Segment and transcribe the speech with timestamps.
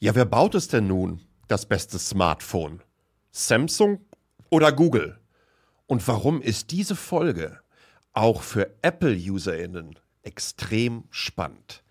[0.00, 2.84] Ja, wer baut es denn nun, das beste Smartphone?
[3.32, 3.98] Samsung
[4.48, 5.18] oder Google?
[5.88, 7.58] Und warum ist diese Folge
[8.12, 11.82] auch für Apple-UserInnen extrem spannend?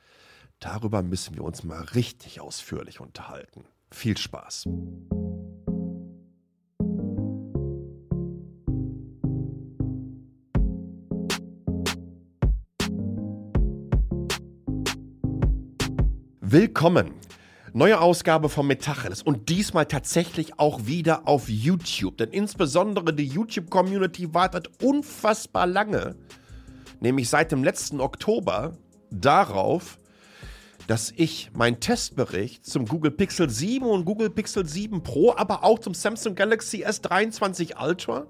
[0.59, 3.65] Darüber müssen wir uns mal richtig ausführlich unterhalten.
[3.91, 4.63] Viel Spaß!
[16.39, 17.13] Willkommen
[17.77, 22.17] Neue Ausgabe von Metacheles und diesmal tatsächlich auch wieder auf YouTube.
[22.17, 26.15] Denn insbesondere die YouTube-Community wartet unfassbar lange,
[27.01, 28.75] nämlich seit dem letzten Oktober,
[29.11, 29.99] darauf,
[30.87, 35.77] dass ich meinen Testbericht zum Google Pixel 7 und Google Pixel 7 Pro, aber auch
[35.77, 38.25] zum Samsung Galaxy S23 Ultra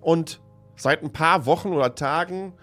[0.00, 0.40] und
[0.74, 2.54] seit ein paar Wochen oder Tagen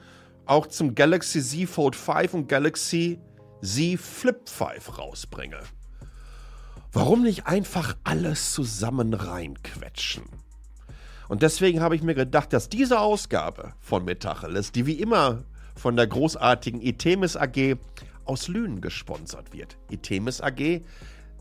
[0.46, 3.18] auch zum Galaxy Z Fold 5 und Galaxy
[3.62, 5.62] Z Flip 5 rausbringe.
[6.94, 10.24] Warum nicht einfach alles zusammen reinquetschen?
[11.30, 15.96] Und deswegen habe ich mir gedacht, dass diese Ausgabe von Metacheles, die wie immer von
[15.96, 17.78] der großartigen Itemis AG
[18.26, 19.78] aus Lünen gesponsert wird.
[19.90, 20.82] Itemis AG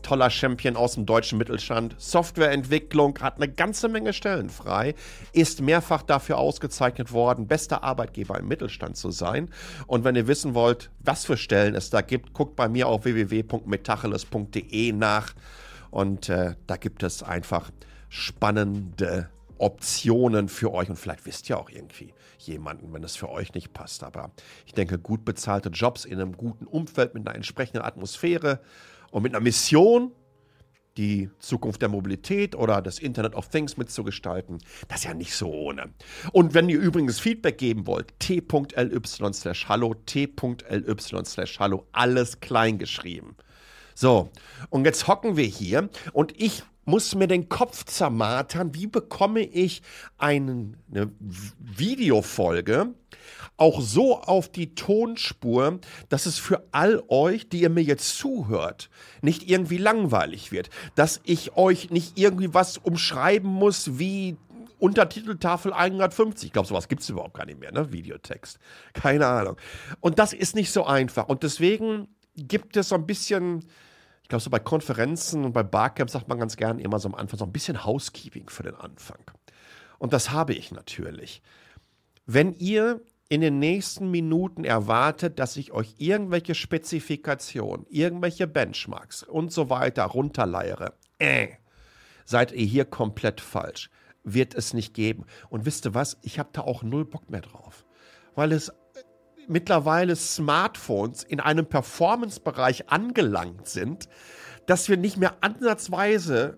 [0.01, 1.95] toller Champion aus dem deutschen Mittelstand.
[1.97, 4.95] Softwareentwicklung hat eine ganze Menge Stellen frei,
[5.33, 9.49] ist mehrfach dafür ausgezeichnet worden, bester Arbeitgeber im Mittelstand zu sein.
[9.87, 13.05] Und wenn ihr wissen wollt, was für Stellen es da gibt, guckt bei mir auf
[13.05, 15.33] www.metacheles.de nach.
[15.89, 17.69] Und äh, da gibt es einfach
[18.09, 20.89] spannende Optionen für euch.
[20.89, 24.03] Und vielleicht wisst ihr auch irgendwie jemanden, wenn es für euch nicht passt.
[24.03, 24.31] Aber
[24.65, 28.59] ich denke, gut bezahlte Jobs in einem guten Umfeld mit einer entsprechenden Atmosphäre
[29.11, 30.11] und mit einer Mission,
[30.97, 35.51] die Zukunft der Mobilität oder das Internet of Things mitzugestalten, das ist ja nicht so
[35.51, 35.93] ohne.
[36.33, 38.43] Und wenn ihr übrigens Feedback geben wollt, t.ly
[39.33, 43.35] slash hallo, t.ly slash hallo, alles klein geschrieben.
[43.95, 44.29] So,
[44.69, 49.81] und jetzt hocken wir hier und ich muss mir den Kopf zermartern, wie bekomme ich
[50.17, 50.75] eine
[51.57, 52.93] Videofolge
[53.55, 55.79] auch so auf die Tonspur,
[56.09, 58.89] dass es für all euch, die ihr mir jetzt zuhört,
[59.21, 60.69] nicht irgendwie langweilig wird.
[60.95, 64.35] Dass ich euch nicht irgendwie was umschreiben muss wie
[64.79, 66.47] Untertiteltafel 150.
[66.47, 67.93] Ich glaube, sowas gibt es überhaupt gar nicht mehr, ne?
[67.93, 68.57] Videotext.
[68.93, 69.57] Keine Ahnung.
[69.99, 71.29] Und das ist nicht so einfach.
[71.29, 73.63] Und deswegen gibt es so ein bisschen,
[74.31, 77.37] glaube, so bei Konferenzen und bei Barcamps sagt man ganz gern immer so am Anfang
[77.37, 79.19] so ein bisschen Housekeeping für den Anfang.
[79.99, 81.41] Und das habe ich natürlich.
[82.25, 89.51] Wenn ihr in den nächsten Minuten erwartet, dass ich euch irgendwelche Spezifikationen, irgendwelche Benchmarks und
[89.51, 91.49] so weiter runterleiere, äh,
[92.25, 93.89] seid ihr hier komplett falsch.
[94.23, 95.25] Wird es nicht geben.
[95.49, 96.17] Und wisst ihr was?
[96.21, 97.85] Ich habe da auch null Bock mehr drauf.
[98.35, 98.71] Weil es
[99.51, 104.09] mittlerweile Smartphones in einem Performance-Bereich angelangt sind,
[104.65, 106.57] dass wir nicht mehr ansatzweise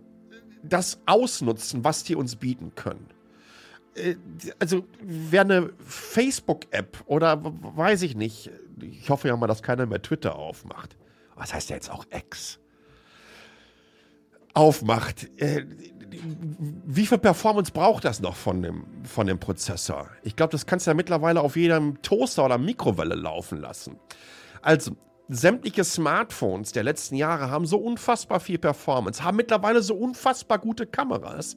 [0.63, 3.09] das ausnutzen, was die uns bieten können.
[3.95, 4.15] Äh,
[4.59, 8.49] also wer eine Facebook-App oder weiß ich nicht,
[8.79, 10.95] ich hoffe ja mal, dass keiner mehr Twitter aufmacht.
[11.35, 12.59] Was heißt ja jetzt auch X?
[14.53, 15.29] Aufmacht.
[16.85, 20.09] Wie viel Performance braucht das noch von dem, von dem Prozessor?
[20.23, 23.97] Ich glaube, das kannst du ja mittlerweile auf jedem Toaster oder Mikrowelle laufen lassen.
[24.61, 24.95] Also,
[25.29, 30.85] sämtliche Smartphones der letzten Jahre haben so unfassbar viel Performance, haben mittlerweile so unfassbar gute
[30.85, 31.55] Kameras,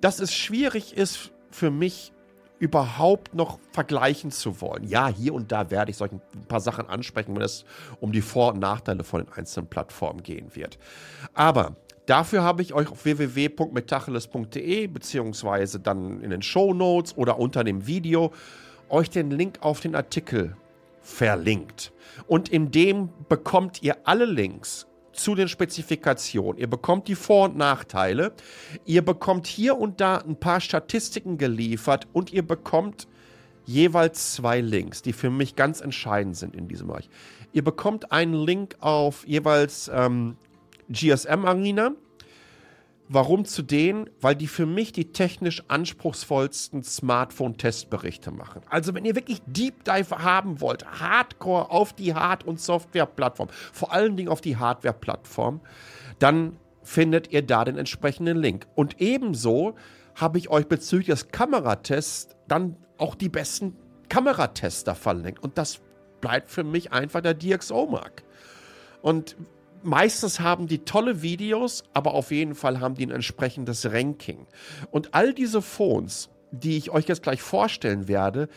[0.00, 2.12] dass es schwierig ist, für mich
[2.58, 4.84] überhaupt noch vergleichen zu wollen.
[4.84, 7.64] Ja, hier und da werde ich solch ein paar Sachen ansprechen, wenn es
[8.00, 10.78] um die Vor- und Nachteile von den einzelnen Plattformen gehen wird.
[11.34, 11.74] Aber
[12.12, 17.86] dafür habe ich euch auf www.metacheles.de beziehungsweise dann in den Show Notes oder unter dem
[17.86, 18.32] Video
[18.90, 20.54] euch den Link auf den Artikel
[21.00, 21.90] verlinkt.
[22.26, 26.60] Und in dem bekommt ihr alle Links zu den Spezifikationen.
[26.60, 28.34] Ihr bekommt die Vor- und Nachteile.
[28.84, 33.08] Ihr bekommt hier und da ein paar Statistiken geliefert und ihr bekommt
[33.64, 37.08] jeweils zwei Links, die für mich ganz entscheidend sind in diesem Bereich.
[37.54, 40.36] Ihr bekommt einen Link auf jeweils ähm,
[40.92, 41.92] GSM Arena
[43.14, 44.08] Warum zu denen?
[44.22, 48.62] Weil die für mich die technisch anspruchsvollsten Smartphone-Testberichte machen.
[48.70, 53.92] Also wenn ihr wirklich Deep Dive haben wollt, Hardcore auf die Hard- und Software-Plattform, vor
[53.92, 55.60] allen Dingen auf die Hardware-Plattform,
[56.20, 58.66] dann findet ihr da den entsprechenden Link.
[58.74, 59.74] Und ebenso
[60.14, 63.76] habe ich euch bezüglich des Kameratests dann auch die besten
[64.08, 65.42] Kameratester verlinkt.
[65.42, 65.80] Und das
[66.22, 68.22] bleibt für mich einfach der DxO-Mark.
[69.02, 69.36] Und
[69.82, 74.46] meistens haben die tolle Videos, aber auf jeden Fall haben die ein entsprechendes Ranking.
[74.90, 78.48] Und all diese Phones, die ich euch jetzt gleich vorstellen werde,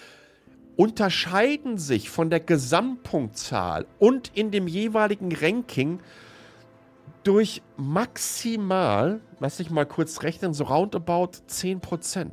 [0.76, 6.00] unterscheiden sich von der Gesamtpunktzahl und in dem jeweiligen Ranking
[7.24, 12.30] durch maximal, lass ich mal kurz rechnen, so roundabout 10%.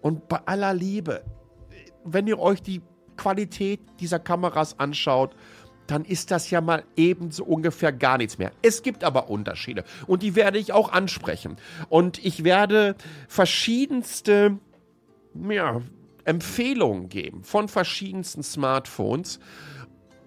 [0.00, 1.24] Und bei aller Liebe,
[2.04, 2.82] wenn ihr euch die
[3.16, 5.36] Qualität dieser Kameras anschaut,
[5.86, 8.52] dann ist das ja mal ebenso ungefähr gar nichts mehr.
[8.62, 11.56] Es gibt aber Unterschiede und die werde ich auch ansprechen.
[11.88, 12.96] Und ich werde
[13.28, 14.58] verschiedenste
[15.48, 15.82] ja,
[16.24, 19.38] Empfehlungen geben von verschiedensten Smartphones,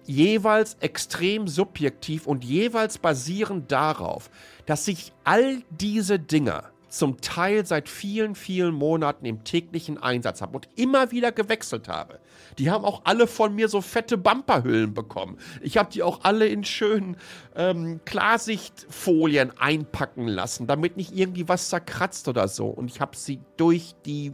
[0.06, 4.30] jeweils extrem subjektiv und jeweils basierend darauf,
[4.66, 10.56] dass sich all diese Dinger zum Teil seit vielen, vielen Monaten im täglichen Einsatz habe
[10.56, 12.18] und immer wieder gewechselt habe.
[12.58, 15.38] Die haben auch alle von mir so fette Bumperhüllen bekommen.
[15.62, 17.16] Ich habe die auch alle in schönen
[17.54, 22.66] ähm, Klarsichtfolien einpacken lassen, damit nicht irgendwie was zerkratzt oder so.
[22.66, 24.32] Und ich habe sie durch die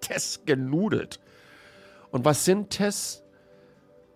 [0.00, 1.18] Tests genudelt.
[2.10, 3.22] Und was sind Tests?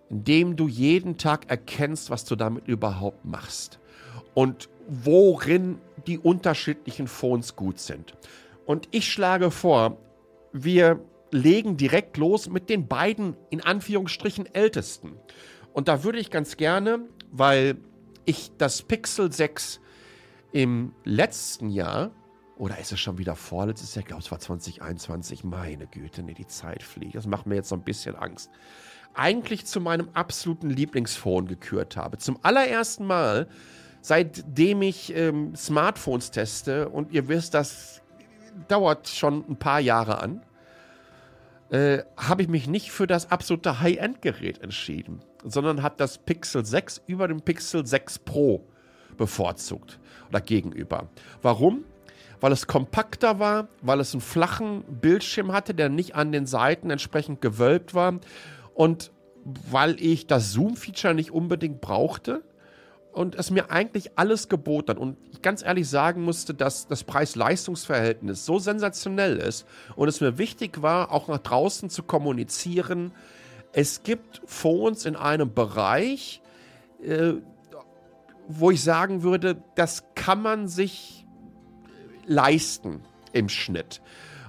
[0.09, 3.79] Indem du jeden Tag erkennst, was du damit überhaupt machst.
[4.32, 8.14] Und worin die unterschiedlichen Phones gut sind.
[8.64, 9.99] Und ich schlage vor,
[10.52, 11.00] wir
[11.31, 15.12] legen direkt los mit den beiden in Anführungsstrichen ältesten.
[15.73, 17.00] Und da würde ich ganz gerne,
[17.31, 17.76] weil
[18.25, 19.81] ich das Pixel 6
[20.52, 22.11] im letzten Jahr,
[22.56, 26.34] oder ist es schon wieder vorletztes Jahr, ich glaube es war 2021, meine Güte, nee,
[26.34, 28.50] die Zeit fliegt, das macht mir jetzt so ein bisschen Angst,
[29.14, 32.19] eigentlich zu meinem absoluten Lieblingsphone gekürt habe.
[32.19, 33.49] Zum allerersten Mal
[34.08, 38.00] seitdem ich ähm, Smartphones teste und ihr wisst, das
[38.66, 40.40] dauert schon ein paar Jahre an,
[41.69, 47.02] äh, habe ich mich nicht für das absolute High-End-Gerät entschieden, sondern habe das Pixel 6
[47.06, 48.64] über den Pixel 6 Pro
[49.19, 50.00] bevorzugt
[50.31, 51.10] oder gegenüber.
[51.43, 51.84] Warum?
[52.40, 56.88] Weil es kompakter war, weil es einen flachen Bildschirm hatte, der nicht an den Seiten
[56.88, 58.20] entsprechend gewölbt war
[58.72, 59.12] und
[59.44, 62.43] weil ich das Zoom-Feature nicht unbedingt brauchte
[63.12, 64.99] und es mir eigentlich alles geboten hat.
[64.99, 69.66] Und ich ganz ehrlich sagen musste, dass das Preis-Leistungs-Verhältnis so sensationell ist
[69.96, 73.12] und es mir wichtig war, auch nach draußen zu kommunizieren.
[73.72, 76.43] Es gibt Phones in einem Bereich,
[77.02, 77.34] äh,
[78.49, 81.26] wo ich sagen würde, das kann man sich
[82.26, 83.02] leisten
[83.32, 84.00] im Schnitt.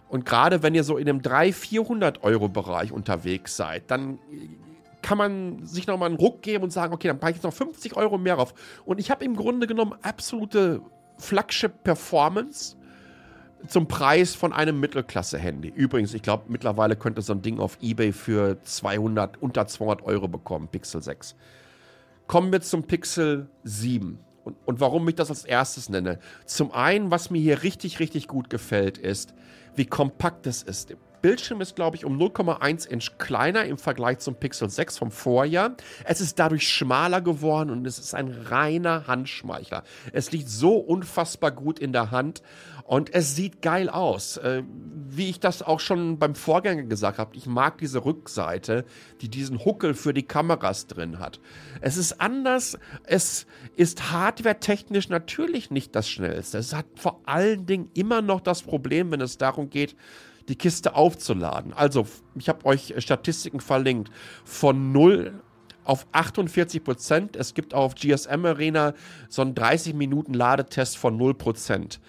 [0.10, 4.20] Und gerade wenn ihr so in dem 300, 400 Euro Bereich unterwegs seid, dann
[5.10, 7.52] kann man sich nochmal einen Ruck geben und sagen, okay, dann packe ich jetzt noch
[7.52, 8.54] 50 Euro mehr auf.
[8.86, 10.84] Und ich habe im Grunde genommen absolute
[11.18, 12.78] Flagship-Performance
[13.66, 15.70] zum Preis von einem Mittelklasse-Handy.
[15.70, 20.28] Übrigens, ich glaube, mittlerweile könnte so ein Ding auf Ebay für 200, unter 200 Euro
[20.28, 21.36] bekommen, Pixel 6.
[22.28, 24.20] Kommen wir zum Pixel 7.
[24.44, 26.20] Und, und warum ich das als erstes nenne.
[26.46, 29.34] Zum einen, was mir hier richtig, richtig gut gefällt, ist,
[29.74, 30.96] wie kompakt es ist.
[31.22, 35.76] Bildschirm ist, glaube ich, um 0,1 Inch kleiner im Vergleich zum Pixel 6 vom Vorjahr.
[36.04, 39.84] Es ist dadurch schmaler geworden und es ist ein reiner Handschmeichler.
[40.14, 42.42] Es liegt so unfassbar gut in der Hand
[42.86, 44.38] und es sieht geil aus.
[44.38, 44.64] Äh,
[45.12, 48.86] wie ich das auch schon beim Vorgänger gesagt habe, ich mag diese Rückseite,
[49.22, 51.40] die diesen Huckel für die Kameras drin hat.
[51.82, 53.46] Es ist anders, es
[53.76, 56.58] ist hardware-technisch natürlich nicht das schnellste.
[56.58, 59.96] Es hat vor allen Dingen immer noch das Problem, wenn es darum geht,
[60.50, 61.74] die Kiste aufzuladen.
[61.74, 64.12] Also, ich habe euch Statistiken verlinkt.
[64.44, 65.42] Von 0
[65.84, 67.36] auf 48 Prozent.
[67.36, 68.94] Es gibt auch auf GSM Arena
[69.28, 72.00] so einen 30 Minuten Ladetest von 0 Prozent.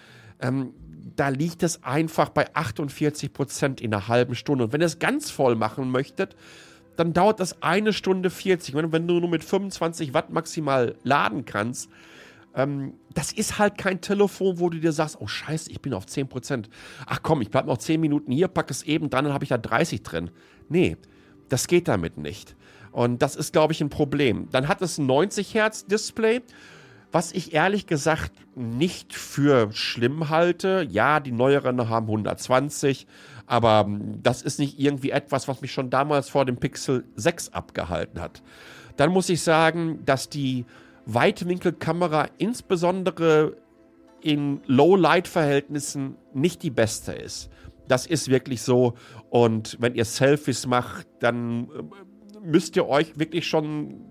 [0.40, 0.74] Ähm,
[1.16, 4.64] da liegt es einfach bei 48 Prozent in einer halben Stunde.
[4.64, 6.36] Und wenn ihr es ganz voll machen möchtet,
[6.96, 8.74] dann dauert das eine Stunde 40.
[8.74, 11.90] Wenn, wenn du nur mit 25 Watt maximal laden kannst,
[12.54, 16.06] ähm, das ist halt kein Telefon, wo du dir sagst, oh scheiße, ich bin auf
[16.06, 16.66] 10%.
[17.06, 19.50] Ach komm, ich bleib noch 10 Minuten hier, pack es eben dran, dann habe ich
[19.50, 20.30] da 30 drin.
[20.68, 20.96] Nee,
[21.48, 22.56] das geht damit nicht.
[22.92, 24.48] Und das ist, glaube ich, ein Problem.
[24.50, 26.42] Dann hat es ein 90 Hertz Display,
[27.12, 30.86] was ich ehrlich gesagt nicht für schlimm halte.
[30.88, 33.06] Ja, die neueren haben 120,
[33.46, 33.88] aber
[34.22, 38.42] das ist nicht irgendwie etwas, was mich schon damals vor dem Pixel 6 abgehalten hat.
[38.96, 40.66] Dann muss ich sagen, dass die
[41.06, 43.56] Weitwinkelkamera insbesondere
[44.20, 47.50] in Low-Light-Verhältnissen nicht die beste ist.
[47.88, 48.94] Das ist wirklich so.
[49.30, 54.06] Und wenn ihr Selfies macht, dann äh, müsst ihr euch wirklich schon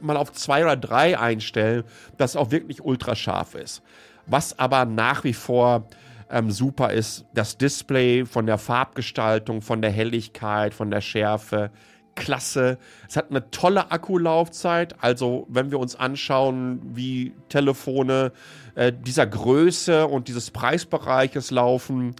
[0.00, 1.84] mal auf zwei oder drei einstellen,
[2.16, 3.82] dass auch wirklich ultra scharf ist.
[4.26, 5.88] Was aber nach wie vor
[6.30, 11.70] ähm, super ist, das Display von der Farbgestaltung, von der Helligkeit, von der Schärfe
[12.16, 12.78] klasse.
[13.08, 14.96] Es hat eine tolle Akkulaufzeit.
[15.00, 18.32] Also, wenn wir uns anschauen, wie Telefone
[18.74, 22.16] äh, dieser Größe und dieses Preisbereiches laufen,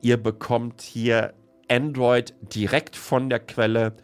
[0.00, 1.34] ihr bekommt hier
[1.68, 3.94] Android direkt von der Quelle.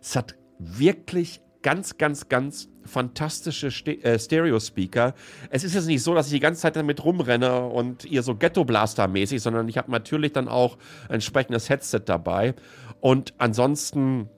[0.00, 5.14] Es hat wirklich ganz, ganz, ganz fantastische äh, Stereo-Speaker.
[5.50, 8.36] Es ist jetzt nicht so, dass ich die ganze Zeit damit rumrenne und ihr so
[8.36, 10.76] Ghetto-Blaster-mäßig, sondern ich habe natürlich dann auch
[11.08, 12.54] ein entsprechendes Headset dabei.
[13.00, 14.28] Und ansonsten,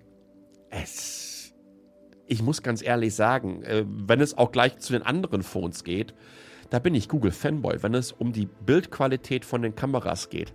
[0.70, 1.54] es,
[2.26, 6.14] ich muss ganz ehrlich sagen, äh, wenn es auch gleich zu den anderen Phones geht,
[6.70, 10.52] da bin ich Google-Fanboy, wenn es um die Bildqualität von den Kameras geht.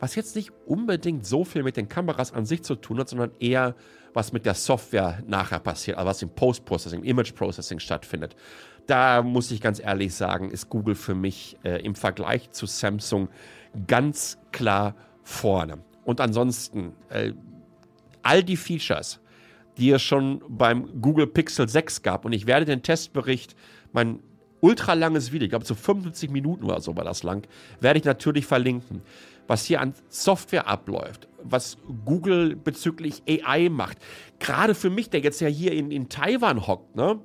[0.00, 3.32] Was jetzt nicht unbedingt so viel mit den Kameras an sich zu tun hat, sondern
[3.40, 3.74] eher
[4.14, 8.36] was mit der Software nachher passiert, also was im Post-Processing, im Image-Processing stattfindet.
[8.86, 13.28] Da muss ich ganz ehrlich sagen, ist Google für mich äh, im Vergleich zu Samsung
[13.86, 15.78] ganz klar vorne.
[16.04, 17.32] Und ansonsten, äh,
[18.22, 19.20] all die Features,
[19.78, 23.56] die es schon beim Google Pixel 6 gab, und ich werde den Testbericht,
[23.92, 24.20] mein
[24.60, 27.46] ultralanges Video, ich glaube so 75 Minuten oder so war das lang,
[27.80, 29.02] werde ich natürlich verlinken
[29.48, 33.98] was hier an Software abläuft, was Google bezüglich AI macht.
[34.38, 37.18] Gerade für mich, der jetzt ja hier in, in Taiwan hockt, ne?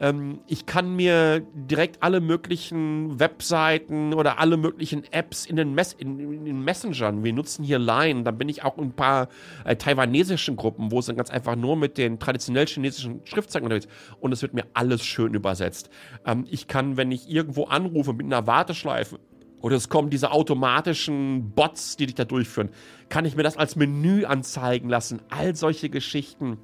[0.00, 5.92] Ähm, ich kann mir direkt alle möglichen Webseiten oder alle möglichen Apps in den, Mess
[5.92, 9.28] in, in den Messengern, wir nutzen hier Line, dann bin ich auch in ein paar
[9.64, 13.88] äh, taiwanesischen Gruppen, wo es dann ganz einfach nur mit den traditionell chinesischen Schriftzeichen unterwegs
[14.20, 15.90] und es wird mir alles schön übersetzt.
[16.24, 19.18] Ähm, ich kann, wenn ich irgendwo anrufe mit einer Warteschleife,
[19.60, 22.70] oder es kommen diese automatischen Bots, die dich da durchführen.
[23.08, 25.20] Kann ich mir das als Menü anzeigen lassen?
[25.28, 26.58] All solche Geschichten.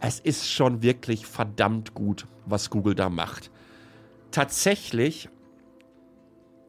[0.00, 3.50] Es ist schon wirklich verdammt gut, was Google da macht.
[4.30, 5.28] Tatsächlich,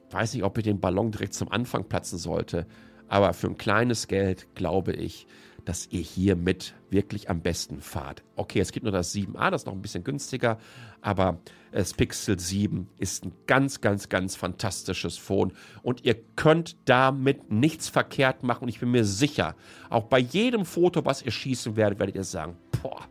[0.09, 2.65] weiß nicht, ob ich den Ballon direkt zum Anfang platzen sollte,
[3.07, 5.27] aber für ein kleines Geld glaube ich,
[5.65, 8.23] dass ihr hiermit wirklich am besten fahrt.
[8.35, 10.57] Okay, es gibt nur das 7a, das ist noch ein bisschen günstiger,
[11.01, 11.39] aber
[11.71, 15.53] das Pixel 7 ist ein ganz, ganz, ganz fantastisches Phone
[15.83, 19.55] und ihr könnt damit nichts verkehrt machen und ich bin mir sicher,
[19.89, 23.07] auch bei jedem Foto, was ihr schießen werdet, werdet ihr sagen, boah,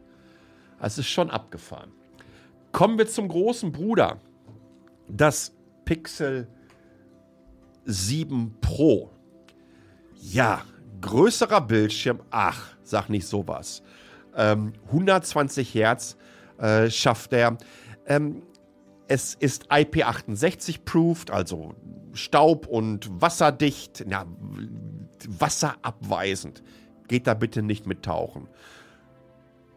[0.80, 1.92] es ist schon abgefahren.
[2.72, 4.20] Kommen wir zum großen Bruder,
[5.08, 5.54] das
[5.84, 6.48] Pixel
[7.84, 9.10] 7 Pro.
[10.20, 10.62] Ja,
[11.00, 13.82] größerer Bildschirm, ach, sag nicht sowas.
[14.36, 16.16] Ähm, 120 Hertz
[16.58, 17.56] äh, schafft er.
[18.06, 18.42] Ähm,
[19.08, 21.74] es ist IP68-proofed, also
[22.12, 24.24] staub- und wasserdicht, ja,
[25.28, 26.62] wasserabweisend.
[27.08, 28.48] Geht da bitte nicht mit tauchen.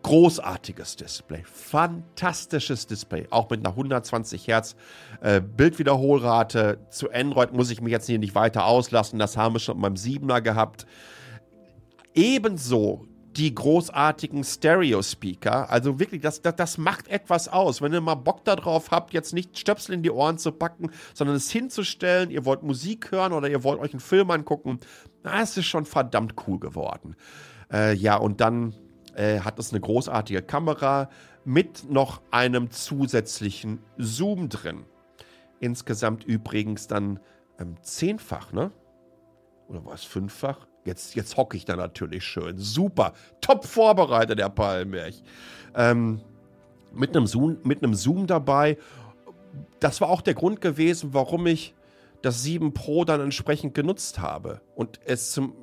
[0.03, 4.75] Großartiges Display, fantastisches Display, auch mit einer 120 Hertz
[5.21, 6.77] äh, Bildwiederholrate.
[6.89, 9.93] Zu Android muss ich mich jetzt hier nicht weiter auslassen, das haben wir schon beim
[9.93, 10.85] 7er gehabt.
[12.13, 15.69] Ebenso die großartigen Stereo-Speaker.
[15.69, 17.81] Also wirklich, das, das, das macht etwas aus.
[17.81, 21.35] Wenn ihr mal Bock darauf habt, jetzt nicht Stöpsel in die Ohren zu packen, sondern
[21.35, 24.79] es hinzustellen, ihr wollt Musik hören oder ihr wollt euch einen Film angucken,
[25.23, 27.15] na, es ist schon verdammt cool geworden.
[27.71, 28.75] Äh, ja, und dann
[29.15, 31.09] äh, hat es eine großartige Kamera
[31.45, 34.85] mit noch einem zusätzlichen Zoom drin.
[35.59, 37.19] Insgesamt übrigens dann
[37.59, 38.71] ähm, zehnfach, ne?
[39.67, 40.67] Oder war es fünffach?
[40.85, 42.57] Jetzt, jetzt hocke ich da natürlich schön.
[42.57, 43.13] Super.
[43.41, 45.13] Top vorbereitet, der Palmberg.
[45.75, 46.21] Ähm,
[46.93, 48.77] mit einem Zoom, mit einem Zoom dabei.
[49.79, 51.73] Das war auch der Grund gewesen, warum ich
[52.21, 55.53] das 7 Pro dann entsprechend genutzt habe und es zum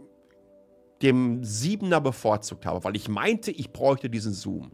[1.02, 4.70] dem 7er bevorzugt habe, weil ich meinte, ich bräuchte diesen Zoom.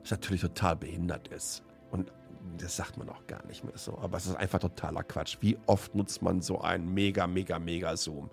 [0.00, 1.62] Was natürlich total behindert ist.
[1.90, 2.10] Und
[2.56, 3.98] das sagt man auch gar nicht mehr so.
[3.98, 5.36] Aber es ist einfach totaler Quatsch.
[5.40, 8.30] Wie oft nutzt man so einen mega, mega, mega Zoom?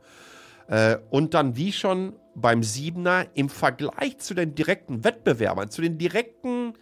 [0.67, 5.97] Äh, und dann wie schon beim Siebener im Vergleich zu den direkten Wettbewerbern, zu den
[5.97, 6.73] direkten,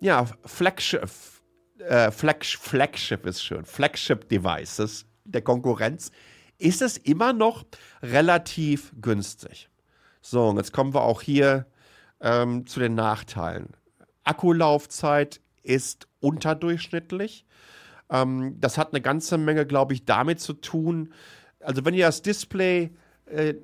[0.00, 1.08] ja, Flagship,
[1.78, 6.10] äh, Flagship, Flagship ist schön, Flagship Devices der Konkurrenz,
[6.58, 7.64] ist es immer noch
[8.02, 9.68] relativ günstig.
[10.20, 11.66] So, und jetzt kommen wir auch hier
[12.20, 13.68] ähm, zu den Nachteilen.
[14.24, 17.46] Akkulaufzeit ist unterdurchschnittlich.
[18.10, 21.12] Ähm, das hat eine ganze Menge, glaube ich, damit zu tun.
[21.60, 22.90] Also, wenn ihr das Display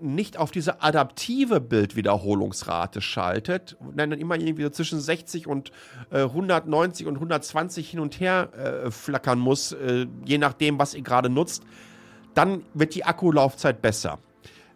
[0.00, 5.72] nicht auf diese adaptive Bildwiederholungsrate schaltet, dann immer irgendwie so zwischen 60 und
[6.10, 11.02] äh, 190 und 120 hin und her äh, flackern muss, äh, je nachdem, was ihr
[11.02, 11.62] gerade nutzt,
[12.34, 14.18] dann wird die Akkulaufzeit besser.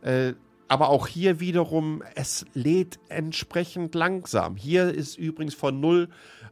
[0.03, 0.35] Äh,
[0.69, 4.57] aber auch hier wiederum, es lädt entsprechend langsam.
[4.57, 6.09] Hier ist übrigens von 0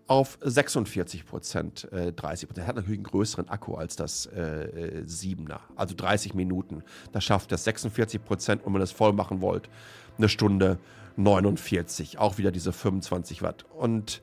[0.07, 2.65] auf 46 Prozent, äh, 30 Prozent.
[2.65, 6.83] Er hat natürlich einen größeren Akku als das äh, 7er, also 30 Minuten.
[7.13, 9.69] Da schafft das 46 Prozent, wenn man das voll machen wollt,
[10.17, 10.79] eine Stunde
[11.17, 12.19] 49.
[12.19, 13.65] Auch wieder diese 25 Watt.
[13.75, 14.23] Und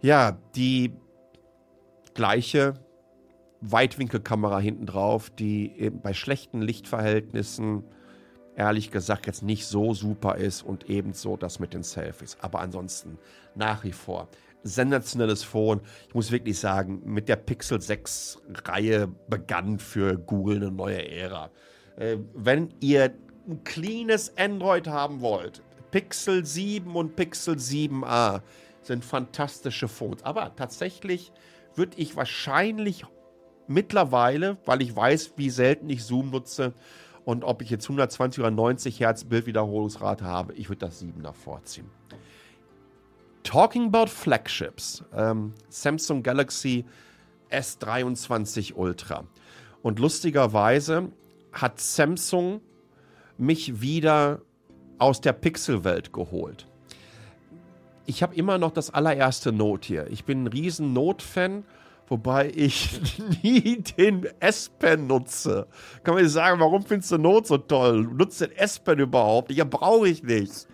[0.00, 0.92] ja, die
[2.14, 2.74] gleiche
[3.60, 7.84] Weitwinkelkamera hinten drauf, die bei schlechten Lichtverhältnissen
[8.56, 12.38] ehrlich gesagt jetzt nicht so super ist und ebenso das mit den Selfies.
[12.40, 13.18] Aber ansonsten
[13.54, 14.28] nach wie vor
[14.66, 15.80] sensationelles Phone.
[16.08, 21.50] Ich muss wirklich sagen, mit der Pixel 6 Reihe begann für Google eine neue Ära.
[21.96, 23.14] Äh, wenn ihr
[23.48, 28.42] ein cleanes Android haben wollt, Pixel 7 und Pixel 7a
[28.82, 30.22] sind fantastische Phones.
[30.22, 31.32] Aber tatsächlich
[31.74, 33.04] würde ich wahrscheinlich
[33.66, 36.74] mittlerweile, weil ich weiß, wie selten ich Zoom nutze
[37.24, 41.90] und ob ich jetzt 120 oder 90 Hertz Bildwiederholungsrate habe, ich würde das 7er vorziehen.
[43.46, 46.84] Talking about Flagships, ähm, Samsung Galaxy
[47.52, 49.22] S23 Ultra.
[49.82, 51.12] Und lustigerweise
[51.52, 52.60] hat Samsung
[53.38, 54.40] mich wieder
[54.98, 56.66] aus der Pixel-Welt geholt.
[58.04, 60.06] Ich habe immer noch das allererste Note hier.
[60.10, 61.62] Ich bin ein riesen Note-Fan,
[62.08, 63.00] wobei ich
[63.44, 65.68] nie den S-Pen nutze.
[66.02, 68.02] Kann man sagen, warum findest du Note so toll?
[68.02, 69.52] Nutzt den S-Pen überhaupt?
[69.52, 70.66] Ja, brauche ich nicht.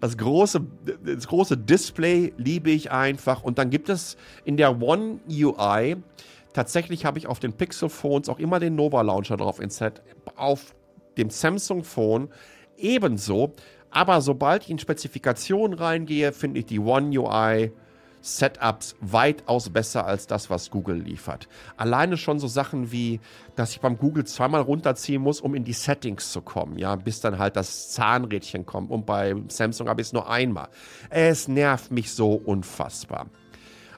[0.00, 0.60] Das große,
[1.04, 3.42] das große Display liebe ich einfach.
[3.42, 5.96] Und dann gibt es in der One UI,
[6.52, 10.02] tatsächlich habe ich auf den Pixel Phones auch immer den Nova Launcher drauf installiert.
[10.36, 10.74] Auf
[11.16, 12.28] dem Samsung Phone
[12.76, 13.54] ebenso.
[13.90, 17.72] Aber sobald ich in Spezifikationen reingehe, finde ich die One UI
[18.26, 21.48] Setups weitaus besser als das, was Google liefert.
[21.76, 23.20] Alleine schon so Sachen wie,
[23.54, 27.20] dass ich beim Google zweimal runterziehen muss, um in die Settings zu kommen, ja, bis
[27.20, 28.90] dann halt das Zahnrädchen kommt.
[28.90, 30.68] Und bei Samsung habe ich es nur einmal.
[31.08, 33.26] Es nervt mich so unfassbar.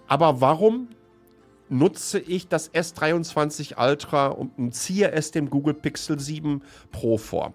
[0.07, 0.89] Aber warum
[1.71, 7.55] nutze ich das S23 Ultra und ziehe es dem Google Pixel 7 Pro vor?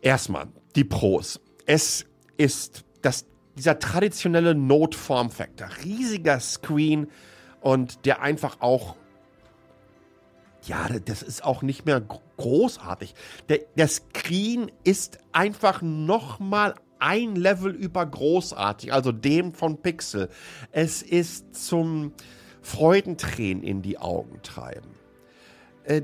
[0.00, 0.46] Erstmal
[0.76, 1.40] die Pros.
[1.66, 5.68] Es ist das dieser traditionelle Note-Form-Factor.
[5.84, 7.08] Riesiger Screen
[7.60, 8.96] und der einfach auch,
[10.64, 12.02] ja, das ist auch nicht mehr
[12.36, 13.14] großartig.
[13.48, 20.28] Der, der Screen ist einfach nochmal ein Level über großartig, also dem von Pixel.
[20.70, 22.12] Es ist zum
[22.62, 24.90] Freudentränen in die Augen treiben.
[25.84, 26.02] Äh,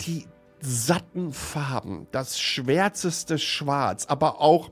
[0.00, 0.26] die
[0.60, 4.70] satten Farben, das schwärzeste Schwarz, aber auch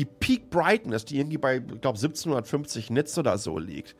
[0.00, 3.94] die Peak Brightness, die irgendwie bei, ich glaube, 1750 Nits oder so liegt,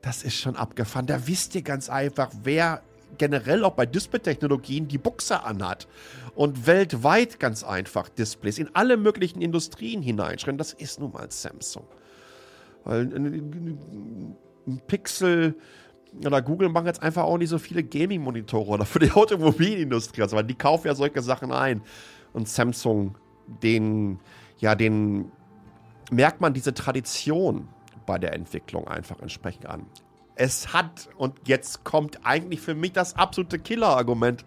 [0.00, 1.06] das ist schon abgefahren.
[1.06, 2.82] Da wisst ihr ganz einfach, wer
[3.18, 5.88] generell auch bei Display-Technologien die Buchse anhat
[6.36, 10.56] und weltweit ganz einfach Displays in alle möglichen Industrien hineinschreiben.
[10.56, 11.84] Das ist nun mal Samsung.
[12.84, 13.88] Weil ein
[14.86, 15.56] Pixel
[16.24, 20.36] oder Google machen jetzt einfach auch nicht so viele Gaming-Monitore oder für die Automobilindustrie, also
[20.36, 21.82] weil die kaufen ja solche Sachen ein.
[22.32, 23.18] Und Samsung,
[23.62, 24.20] den
[24.58, 25.30] ja, den
[26.10, 27.68] merkt man diese Tradition
[28.06, 29.86] bei der Entwicklung einfach entsprechend an.
[30.36, 34.44] Es hat, und jetzt kommt eigentlich für mich das absolute Killer-Argument,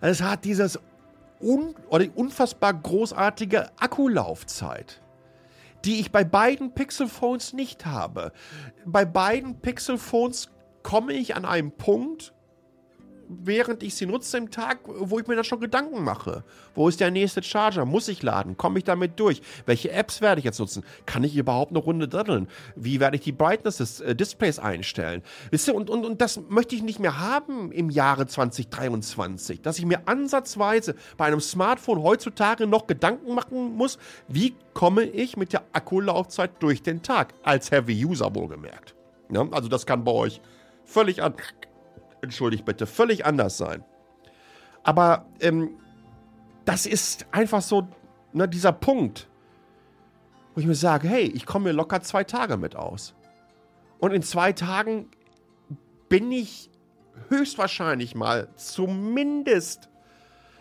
[0.00, 0.78] es hat dieses
[1.40, 5.02] un oder unfassbar großartige Akkulaufzeit,
[5.84, 8.32] die ich bei beiden Pixel-Phones nicht habe.
[8.84, 10.50] Bei beiden Pixel-Phones
[10.82, 12.32] komme ich an einem Punkt,
[13.28, 16.44] während ich sie nutze im Tag, wo ich mir dann schon Gedanken mache.
[16.74, 17.84] Wo ist der nächste Charger?
[17.84, 18.56] Muss ich laden?
[18.56, 19.42] Komme ich damit durch?
[19.66, 20.84] Welche Apps werde ich jetzt nutzen?
[21.06, 22.48] Kann ich überhaupt eine Runde daddeln?
[22.74, 25.22] Wie werde ich die Brightness des äh, Displays einstellen?
[25.50, 29.78] Wisst ihr, und, und, und das möchte ich nicht mehr haben im Jahre 2023, dass
[29.78, 35.52] ich mir ansatzweise bei einem Smartphone heutzutage noch Gedanken machen muss, wie komme ich mit
[35.52, 37.34] der Akkulaufzeit durch den Tag?
[37.42, 38.94] Als Heavy User wohlgemerkt.
[39.30, 40.40] Ja, also das kann bei euch
[40.84, 41.34] völlig an
[42.22, 43.84] entschuldigt bitte, völlig anders sein.
[44.82, 45.70] Aber ähm,
[46.64, 47.88] das ist einfach so
[48.32, 49.28] ne, dieser Punkt,
[50.54, 53.14] wo ich mir sage, hey, ich komme mir locker zwei Tage mit aus.
[53.98, 55.10] Und in zwei Tagen
[56.08, 56.70] bin ich
[57.28, 59.88] höchstwahrscheinlich mal zumindest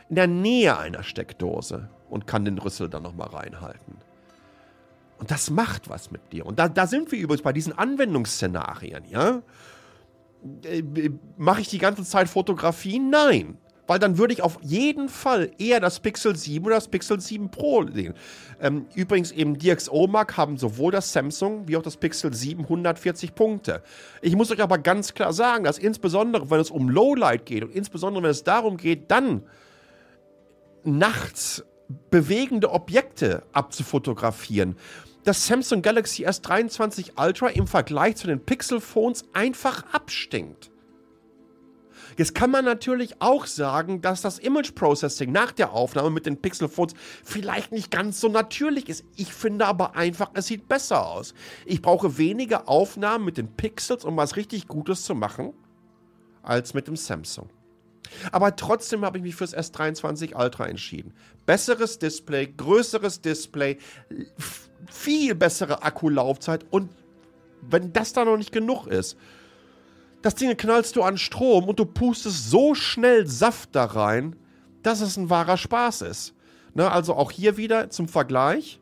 [0.09, 3.97] in der Nähe einer Steckdose und kann den Rüssel dann nochmal reinhalten.
[5.17, 6.45] Und das macht was mit dir.
[6.45, 9.41] Und da, da sind wir übrigens bei diesen Anwendungsszenarien, ja.
[10.63, 12.99] Äh, mache ich die ganze Zeit Fotografie?
[12.99, 13.57] Nein.
[13.87, 17.51] Weil dann würde ich auf jeden Fall eher das Pixel 7 oder das Pixel 7
[17.51, 18.15] Pro sehen.
[18.59, 23.83] Ähm, übrigens, eben DxO-Mark haben sowohl das Samsung wie auch das Pixel 7 140 Punkte.
[24.21, 27.75] Ich muss euch aber ganz klar sagen, dass insbesondere, wenn es um Lowlight geht und
[27.75, 29.43] insbesondere, wenn es darum geht, dann
[30.83, 31.63] nachts
[32.09, 34.75] bewegende Objekte abzufotografieren,
[35.25, 40.71] das Samsung Galaxy S23 Ultra im Vergleich zu den Pixel Phones einfach abstinkt.
[42.17, 46.37] Jetzt kann man natürlich auch sagen, dass das Image Processing nach der Aufnahme mit den
[46.37, 49.03] Pixel Phones vielleicht nicht ganz so natürlich ist.
[49.15, 51.33] Ich finde aber einfach, es sieht besser aus.
[51.65, 55.53] Ich brauche weniger Aufnahmen mit den Pixels, um was richtig Gutes zu machen,
[56.43, 57.49] als mit dem Samsung.
[58.31, 61.13] Aber trotzdem habe ich mich fürs S23 Ultra entschieden.
[61.45, 63.77] Besseres Display, größeres Display,
[64.89, 66.89] viel bessere Akkulaufzeit und
[67.61, 69.17] wenn das da noch nicht genug ist,
[70.21, 74.35] das Ding knallst du an Strom und du pustest so schnell Saft da rein,
[74.81, 76.33] dass es ein wahrer Spaß ist.
[76.73, 78.79] Ne, also auch hier wieder zum Vergleich.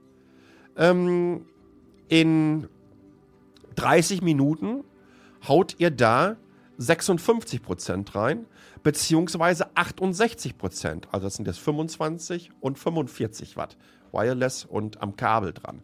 [0.77, 1.45] Ähm,
[2.07, 2.67] in
[3.75, 4.83] 30 Minuten
[5.47, 6.37] haut ihr da
[6.79, 8.45] 56% rein,
[8.83, 11.05] beziehungsweise 68%.
[11.11, 13.77] Also das sind jetzt 25 und 45 Watt.
[14.11, 15.81] Wireless und am Kabel dran.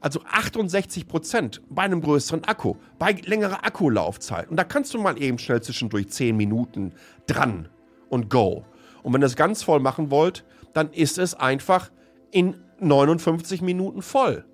[0.00, 4.50] Also 68% bei einem größeren Akku, bei längerer Akkulaufzeit.
[4.50, 6.92] Und da kannst du mal eben schnell zwischendurch 10 Minuten
[7.26, 7.70] dran
[8.10, 8.66] und go.
[9.02, 10.44] Und wenn ihr es ganz voll machen wollt,
[10.74, 11.90] dann ist es einfach
[12.30, 14.44] in 59 Minuten voll.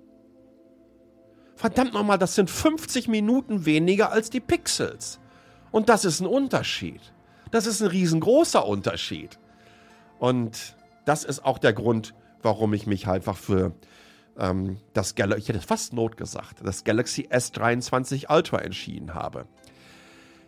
[1.55, 5.19] Verdammt nochmal, das sind 50 Minuten weniger als die Pixels.
[5.71, 7.01] Und das ist ein Unterschied.
[7.51, 9.37] Das ist ein riesengroßer Unterschied.
[10.19, 13.73] Und das ist auch der Grund, warum ich mich einfach für
[14.37, 19.45] ähm, das Galaxy, ich hätte fast Not gesagt, das Galaxy S23 Ultra entschieden habe.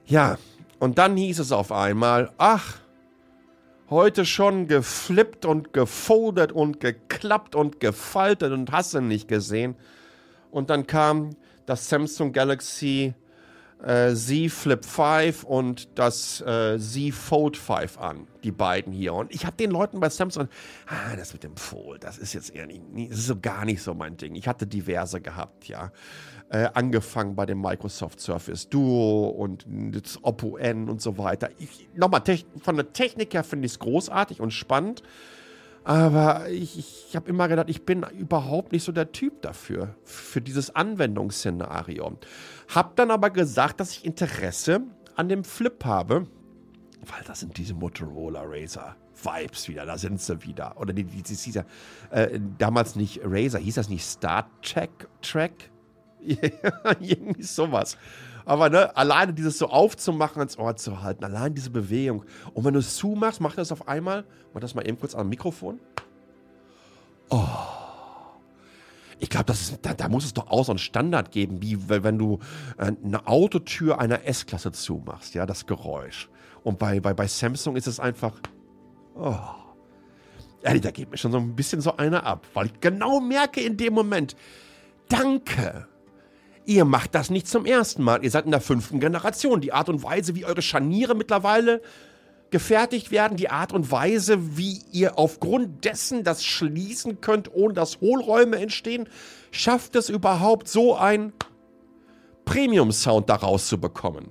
[0.06, 0.38] Ja,
[0.80, 2.80] und dann hieß es auf einmal, ach,
[3.90, 9.76] heute schon geflippt und gefoldet und geklappt und gefaltet und hast du nicht gesehen.
[10.52, 11.32] Und dann kam
[11.66, 13.14] das Samsung Galaxy
[13.84, 19.14] äh, Z Flip 5 und das äh, Z Fold 5 an, die beiden hier.
[19.14, 20.48] Und ich habe den Leuten bei Samsung,
[20.88, 23.82] ah, das mit dem Fold, das ist jetzt eher nicht, das ist so gar nicht
[23.82, 24.36] so mein Ding.
[24.36, 25.92] Ich hatte diverse gehabt, ja.
[26.50, 31.50] Äh, angefangen bei dem Microsoft Surface Duo und das Oppo N und so weiter.
[31.96, 32.22] Nochmal,
[32.62, 35.04] von der Technik her finde ich es großartig und spannend.
[35.84, 40.42] Aber ich, ich habe immer gedacht, ich bin überhaupt nicht so der Typ dafür, für
[40.42, 42.18] dieses Anwendungsszenario.
[42.74, 44.82] Hab dann aber gesagt, dass ich Interesse
[45.16, 46.28] an dem Flip habe,
[47.06, 50.80] weil das sind diese Motorola Razer Vibes wieder, da sind sie wieder.
[50.80, 51.62] Oder die, die, die, die
[52.10, 55.08] äh, damals nicht Razer, hieß das nicht Star Trek?
[55.22, 55.70] Track?
[57.00, 57.98] Irgendwie sowas.
[58.46, 62.26] Aber ne, alleine dieses so aufzumachen, ans Ohr zu halten, allein diese Bewegung.
[62.54, 65.30] Und wenn du es zumachst, mach das auf einmal, mach das mal eben kurz am
[65.30, 65.80] Mikrofon.
[67.30, 67.83] Oh.
[69.24, 72.40] Ich glaube, da, da, muss es doch auch so einen Standard geben, wie wenn du
[72.78, 76.28] äh, eine Autotür einer S-Klasse zumachst, ja, das Geräusch.
[76.62, 78.34] Und bei, bei, bei Samsung ist es einfach.
[79.16, 79.34] Oh.
[80.62, 83.62] Ehrlich, da geht mir schon so ein bisschen so einer ab, weil ich genau merke
[83.62, 84.36] in dem Moment,
[85.08, 85.88] danke
[86.66, 88.24] Ihr macht das nicht zum ersten Mal.
[88.24, 89.60] Ihr seid in der fünften Generation.
[89.60, 91.82] Die Art und Weise, wie eure Scharniere mittlerweile
[92.54, 98.00] gefertigt werden, die Art und Weise, wie ihr aufgrund dessen das schließen könnt, ohne dass
[98.00, 99.10] Hohlräume entstehen,
[99.50, 101.34] schafft es überhaupt so ein
[102.46, 104.30] Premium-Sound daraus zu bekommen.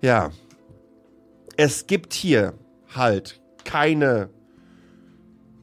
[0.00, 0.30] Ja,
[1.58, 2.54] es gibt hier
[2.94, 4.30] halt keine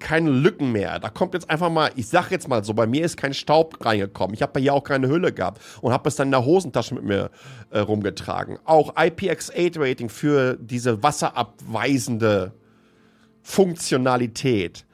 [0.02, 1.00] keine Lücken mehr.
[1.00, 3.86] Da kommt jetzt einfach mal, ich sag jetzt mal so, bei mir ist kein Staub
[3.86, 4.34] reingekommen.
[4.34, 7.04] Ich habe hier auch keine Hülle gehabt und habe es dann in der Hosentasche mit
[7.04, 7.30] mir
[7.70, 8.60] äh, rumgetragen.
[8.66, 12.54] Auch IPX8-Rating für diese wasserabweisende
[13.42, 14.86] Funktionalität.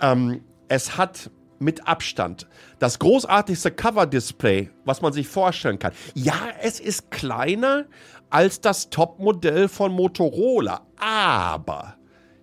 [0.00, 2.46] Ähm, es hat mit Abstand
[2.78, 5.92] das großartigste Cover-Display, was man sich vorstellen kann.
[6.14, 7.86] Ja, es ist kleiner
[8.30, 11.97] als das Top-Modell von Motorola, aber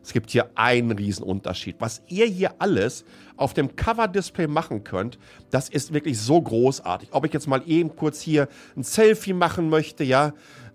[0.05, 1.77] es gibt hier einen Riesenunterschied.
[1.79, 3.05] Was ihr hier alles
[3.37, 5.17] auf dem Cover-Display machen könnt,
[5.49, 7.09] das ist wirklich so großartig.
[7.11, 10.33] Ob ich jetzt mal eben kurz hier ein Selfie machen möchte, ja,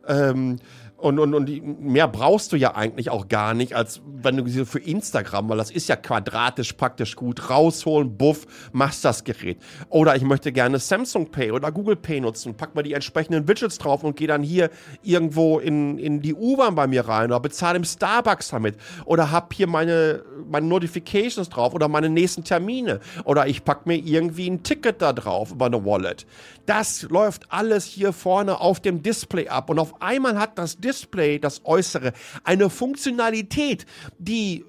[0.08, 0.56] ähm,
[1.00, 4.66] und, und, und mehr brauchst du ja eigentlich auch gar nicht, als wenn du sie
[4.66, 9.58] für Instagram, weil das ist ja quadratisch praktisch gut, rausholen, buff, machst das Gerät.
[9.88, 13.78] Oder ich möchte gerne Samsung Pay oder Google Pay nutzen, pack mal die entsprechenden Widgets
[13.78, 14.70] drauf und gehe dann hier
[15.02, 19.54] irgendwo in, in die U-Bahn bei mir rein oder bezahle im Starbucks damit oder hab
[19.54, 24.62] hier meine, meine Notifications drauf oder meine nächsten Termine oder ich pack mir irgendwie ein
[24.62, 26.26] Ticket da drauf über eine Wallet.
[26.66, 30.89] Das läuft alles hier vorne auf dem Display ab und auf einmal hat das Display
[30.90, 33.87] Display, das Äußere, eine Funktionalität,
[34.18, 34.64] die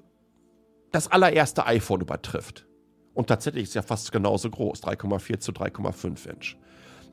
[0.92, 2.66] das allererste iPhone übertrifft.
[3.14, 6.56] Und tatsächlich ist es ja fast genauso groß, 3,4 zu 3,5 Inch.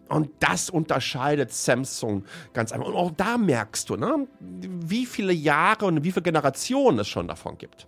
[0.09, 2.87] Und das unterscheidet Samsung ganz einfach.
[2.87, 7.27] Und auch da merkst du, ne, wie viele Jahre und wie viele Generationen es schon
[7.27, 7.87] davon gibt.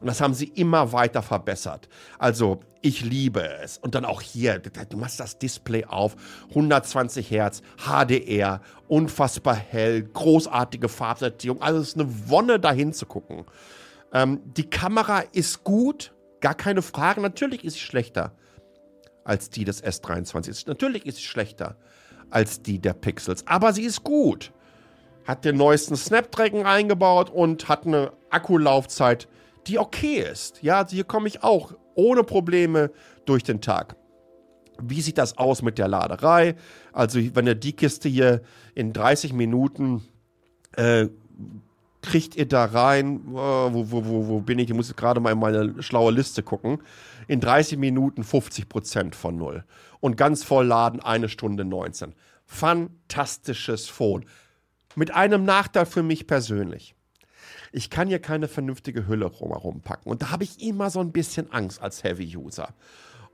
[0.00, 1.88] Und das haben sie immer weiter verbessert.
[2.18, 3.78] Also ich liebe es.
[3.78, 6.16] Und dann auch hier, du machst das Display auf,
[6.50, 11.60] 120 Hertz, HDR, unfassbar hell, großartige Farbsättigung.
[11.60, 13.44] Also es ist eine Wonne, dahin zu gucken.
[14.12, 17.20] Ähm, die Kamera ist gut, gar keine Frage.
[17.20, 18.32] Natürlich ist sie schlechter
[19.24, 20.68] als die des S23.
[20.68, 21.76] Natürlich ist sie schlechter
[22.30, 24.52] als die der Pixels, aber sie ist gut.
[25.24, 29.28] hat den neuesten Snapdragon eingebaut und hat eine Akkulaufzeit,
[29.66, 30.62] die okay ist.
[30.62, 32.90] Ja, hier komme ich auch ohne Probleme
[33.24, 33.96] durch den Tag.
[34.80, 36.54] Wie sieht das aus mit der Laderei?
[36.92, 38.42] Also, wenn ihr die Kiste hier
[38.74, 40.02] in 30 Minuten
[40.76, 41.08] äh,
[42.02, 44.70] kriegt ihr da rein, äh, wo, wo, wo, wo bin ich?
[44.70, 46.78] Ich muss gerade mal in meine schlaue Liste gucken.
[47.26, 49.64] In 30 Minuten 50% von null.
[50.00, 52.14] Und ganz voll laden eine Stunde 19.
[52.46, 54.24] Fantastisches Phone.
[54.94, 56.94] Mit einem Nachteil für mich persönlich.
[57.72, 60.08] Ich kann hier keine vernünftige Hülle drumherum packen.
[60.08, 62.74] Und da habe ich immer so ein bisschen Angst als Heavy-User.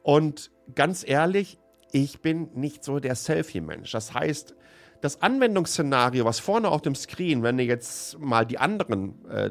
[0.03, 1.59] Und ganz ehrlich,
[1.93, 3.91] ich bin nicht so der Selfie-Mensch.
[3.93, 4.55] Das heißt,
[5.01, 9.51] das Anwendungsszenario, was vorne auf dem Screen, wenn ihr jetzt mal die anderen äh,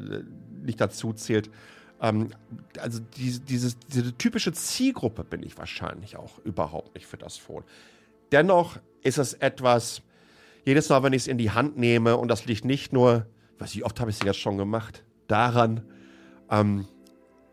[0.62, 1.50] nicht dazu zählt,
[2.00, 2.30] ähm,
[2.80, 7.64] also die, dieses, diese typische Zielgruppe bin ich wahrscheinlich auch überhaupt nicht für das Phone.
[8.32, 10.02] Dennoch ist es etwas,
[10.64, 13.26] jedes Mal, wenn ich es in die Hand nehme, und das liegt nicht nur,
[13.58, 15.82] weiß ich, oft habe ich es jetzt schon gemacht, daran,
[16.50, 16.86] ähm,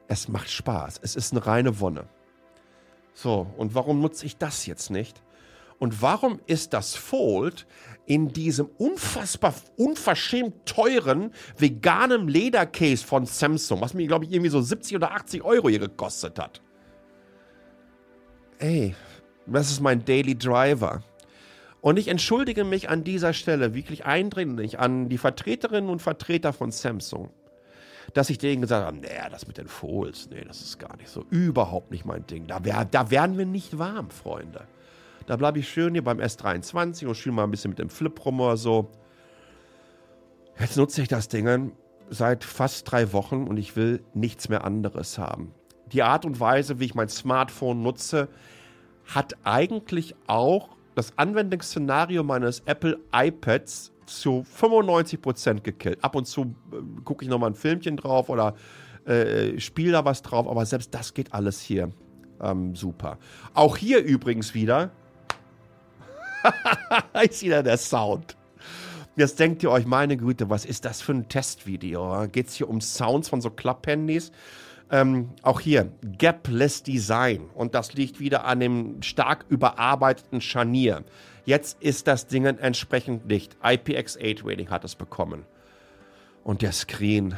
[0.08, 1.00] es macht Spaß.
[1.04, 2.08] Es ist eine reine Wonne.
[3.14, 5.22] So, und warum nutze ich das jetzt nicht?
[5.80, 7.66] Und warum ist das Fold
[8.06, 14.62] in diesem unfassbar unverschämt teuren veganen Ledercase von Samsung, was mir, glaube ich, irgendwie so
[14.62, 16.62] 70 oder 80 Euro hier gekostet hat?
[18.60, 18.96] Ey,
[19.48, 21.04] das ist mein Daily Driver.
[21.82, 26.72] Und ich entschuldige mich an dieser Stelle wirklich eindringlich an die Vertreterinnen und Vertreter von
[26.72, 27.32] Samsung
[28.14, 31.10] dass ich denen gesagt habe, naja, das mit den Folds, nee, das ist gar nicht
[31.10, 32.48] so, überhaupt nicht mein Ding.
[32.48, 34.68] Da, wär, da werden wir nicht warm, Freunde.
[35.28, 38.26] Da bleibe ich schön hier beim S23 und spiele mal ein bisschen mit dem Flip
[38.26, 38.90] rum oder so.
[40.60, 41.72] Jetzt nutze ich das Ding
[42.10, 45.54] seit fast drei Wochen und ich will nichts mehr anderes haben.
[45.94, 48.28] Die Art und Weise, wie ich mein Smartphone nutze,
[49.06, 50.70] hat eigentlich auch
[51.02, 56.04] das Anwendungsszenario meines Apple iPads zu 95% gekillt.
[56.04, 58.56] Ab und zu äh, gucke ich nochmal ein Filmchen drauf oder
[59.06, 61.90] äh, spiele da was drauf, aber selbst das geht alles hier
[62.42, 63.18] ähm, super.
[63.54, 64.92] Auch hier übrigens wieder
[67.24, 68.38] ist wieder der Sound.
[69.16, 72.28] Jetzt denkt ihr euch, meine Güte, was ist das für ein Testvideo?
[72.32, 74.32] Geht es hier um Sounds von so Klapphandys?
[74.92, 77.50] Ähm, auch hier, Gapless Design.
[77.56, 81.04] Und das liegt wieder an dem stark überarbeiteten Scharnier.
[81.46, 83.56] Jetzt ist das Ding entsprechend nicht.
[83.64, 85.46] IPX8 Rating hat es bekommen.
[86.44, 87.36] Und der Screen,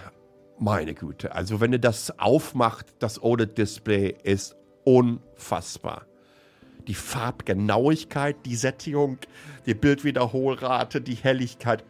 [0.57, 1.35] meine Güte.
[1.35, 6.07] Also wenn ihr das aufmacht, das OLED-Display ist unfassbar.
[6.87, 9.19] Die Farbgenauigkeit, die Sättigung,
[9.67, 11.83] die Bildwiederholrate, die Helligkeit.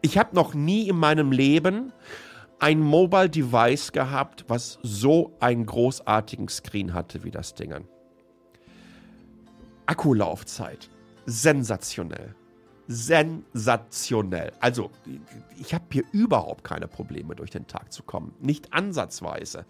[0.00, 1.92] Ich habe noch nie in meinem Leben
[2.60, 7.74] ein Mobile Device gehabt, was so einen großartigen Screen hatte wie das Ding.
[9.86, 10.90] Akkulaufzeit.
[11.26, 12.34] Sensationell.
[12.88, 14.52] Sensationell.
[14.60, 14.90] Also,
[15.58, 18.34] ich habe hier überhaupt keine Probleme, durch den Tag zu kommen.
[18.40, 19.66] Nicht ansatzweise.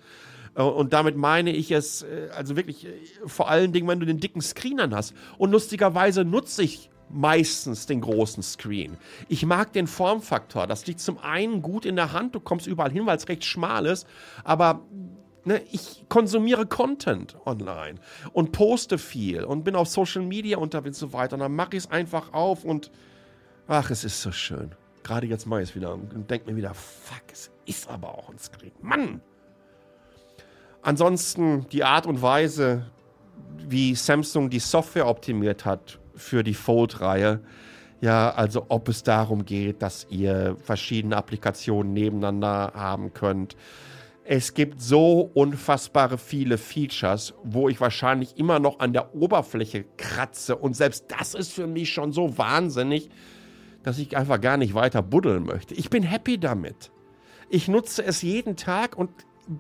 [0.55, 2.91] Äh, und damit meine ich es, äh, also wirklich, äh,
[3.27, 5.15] vor allen Dingen, wenn du den dicken Screen an hast.
[5.37, 8.97] Und lustigerweise nutze ich meistens den großen Screen.
[9.29, 10.67] Ich mag den Formfaktor.
[10.67, 13.45] Das liegt zum einen gut in der Hand, du kommst überall hin, weil es recht
[13.45, 14.07] schmal ist.
[14.45, 14.83] Aber
[15.49, 17.99] Ne, ich konsumiere Content online
[18.35, 21.35] und poste viel und bin auf Social Media unterwegs und so weiter.
[21.35, 22.91] Und dann mache ich es einfach auf und
[23.67, 24.73] ach, es ist so schön.
[25.05, 28.29] Gerade jetzt mache ich es wieder und denke mir wieder, fuck, es ist aber auch
[28.29, 28.73] ein Screen.
[28.83, 29.23] Mann!
[30.83, 32.85] Ansonsten die Art und Weise,
[33.57, 37.41] wie Samsung die Software optimiert hat für die Fold-Reihe.
[38.01, 43.57] Ja, also ob es darum geht, dass ihr verschiedene Applikationen nebeneinander haben könnt
[44.31, 50.55] es gibt so unfassbare viele Features, wo ich wahrscheinlich immer noch an der Oberfläche kratze.
[50.55, 53.09] Und selbst das ist für mich schon so wahnsinnig,
[53.83, 55.73] dass ich einfach gar nicht weiter buddeln möchte.
[55.73, 56.93] Ich bin happy damit.
[57.49, 59.09] Ich nutze es jeden Tag und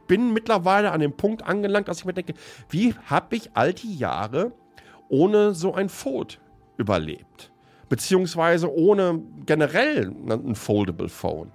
[0.07, 2.35] bin mittlerweile an dem Punkt angelangt, dass ich mir denke,
[2.69, 4.53] wie habe ich all die Jahre
[5.09, 6.41] ohne so ein Fold
[6.79, 7.53] überlebt?
[7.89, 11.53] Beziehungsweise ohne generell ein Foldable Phone.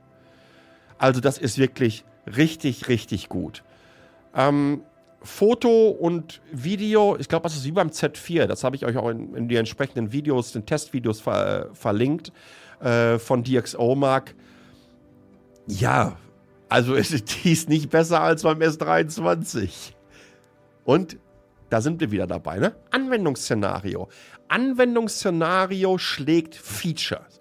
[0.98, 3.64] Also das ist wirklich richtig, richtig gut.
[4.36, 4.82] Ähm,
[5.22, 8.46] Foto und Video, ich glaube, das ist wie beim Z4.
[8.46, 12.32] Das habe ich euch auch in, in die entsprechenden Videos, den Testvideos ver, verlinkt
[12.82, 14.36] äh, von DxO Mark.
[15.68, 16.18] Ja,
[16.68, 19.94] also ist nicht besser als beim S23.
[20.84, 21.18] Und
[21.74, 22.76] da sind wir wieder dabei, ne?
[22.92, 24.08] Anwendungsszenario.
[24.48, 27.40] Anwendungsszenario schlägt Features.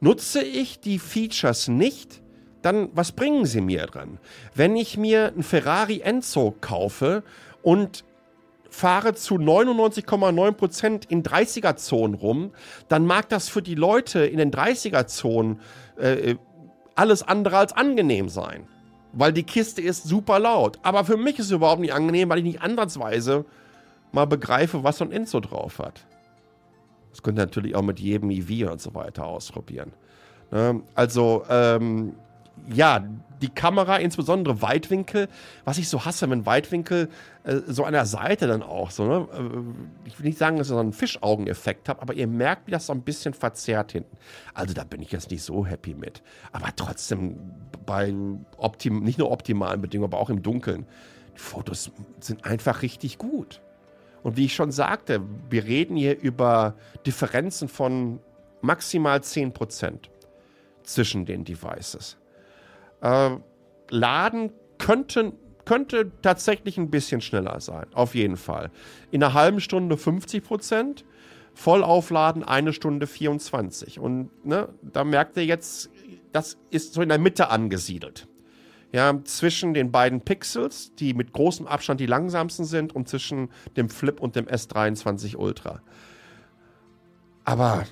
[0.00, 2.20] Nutze ich die Features nicht,
[2.60, 4.18] dann was bringen sie mir dran?
[4.52, 7.22] Wenn ich mir ein Ferrari Enzo kaufe
[7.62, 8.02] und
[8.68, 12.50] fahre zu 99,9% in 30er-Zonen rum,
[12.88, 15.60] dann mag das für die Leute in den 30er-Zonen
[15.98, 16.34] äh,
[16.96, 18.66] alles andere als angenehm sein.
[19.12, 20.80] Weil die Kiste ist super laut.
[20.82, 23.44] Aber für mich ist es überhaupt nicht angenehm, weil ich nicht ansatzweise
[24.12, 26.06] mal begreife, was so ein Enzo drauf hat.
[27.10, 29.92] Das könnt ihr natürlich auch mit jedem EV und so weiter ausprobieren.
[30.50, 30.82] Ne?
[30.94, 32.14] Also, ähm,
[32.72, 33.04] ja,
[33.40, 35.28] die Kamera, insbesondere Weitwinkel,
[35.64, 37.08] was ich so hasse, wenn Weitwinkel
[37.44, 39.28] äh, so an der Seite dann auch so, ne?
[39.32, 42.72] Äh, ich will nicht sagen, dass ich so einen Fischaugeneffekt habe, aber ihr merkt, wie
[42.72, 44.16] das so ein bisschen verzerrt hinten.
[44.54, 46.22] Also da bin ich jetzt nicht so happy mit.
[46.52, 47.38] Aber trotzdem
[47.86, 48.12] bei
[48.56, 50.86] optim nicht nur optimalen Bedingungen, aber auch im Dunkeln.
[51.34, 53.60] Die Fotos sind einfach richtig gut.
[54.22, 56.74] Und wie ich schon sagte, wir reden hier über
[57.06, 58.20] Differenzen von
[58.60, 60.08] maximal 10%
[60.82, 62.16] zwischen den Devices.
[63.00, 63.30] Äh,
[63.90, 65.32] Laden könnten,
[65.64, 68.70] könnte tatsächlich ein bisschen schneller sein, auf jeden Fall.
[69.10, 71.04] In einer halben Stunde 50 Prozent,
[71.54, 73.98] Vollaufladen eine Stunde 24.
[73.98, 75.90] Und ne, da merkt ihr jetzt,
[76.32, 78.28] das ist so in der Mitte angesiedelt.
[78.90, 83.90] Ja, zwischen den beiden Pixels, die mit großem Abstand die langsamsten sind, und zwischen dem
[83.90, 85.82] Flip und dem S23 Ultra.
[87.44, 87.84] Aber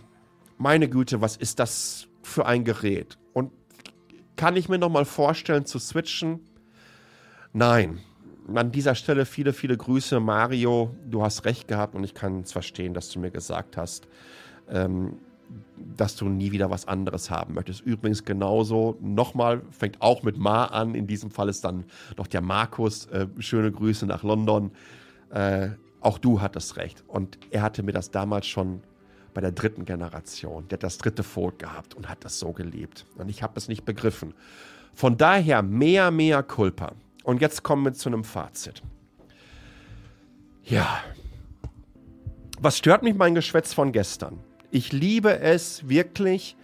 [0.56, 3.18] meine Güte, was ist das für ein Gerät?
[3.34, 3.52] Und
[4.36, 6.40] kann ich mir noch mal vorstellen zu switchen?
[7.52, 8.00] Nein.
[8.54, 10.94] An dieser Stelle viele, viele Grüße, Mario.
[11.04, 14.06] Du hast recht gehabt und ich kann es verstehen, dass du mir gesagt hast,
[14.68, 15.18] ähm,
[15.96, 17.80] dass du nie wieder was anderes haben möchtest.
[17.80, 20.94] Übrigens genauso, nochmal, fängt auch mit Ma an.
[20.94, 21.84] In diesem Fall ist dann
[22.16, 23.06] noch der Markus.
[23.06, 24.72] Äh, schöne Grüße nach London.
[25.30, 27.04] Äh, auch du hattest recht.
[27.06, 28.82] Und er hatte mir das damals schon
[29.34, 30.66] bei der dritten Generation.
[30.68, 33.06] Der hat das dritte Fold gehabt und hat das so geliebt.
[33.16, 34.34] Und ich habe es nicht begriffen.
[34.94, 36.92] Von daher mehr, mehr Culpa.
[37.22, 38.82] Und jetzt kommen wir zu einem Fazit.
[40.64, 41.00] Ja.
[42.58, 44.38] Was stört mich mein Geschwätz von gestern?
[44.70, 46.56] Ich liebe es wirklich,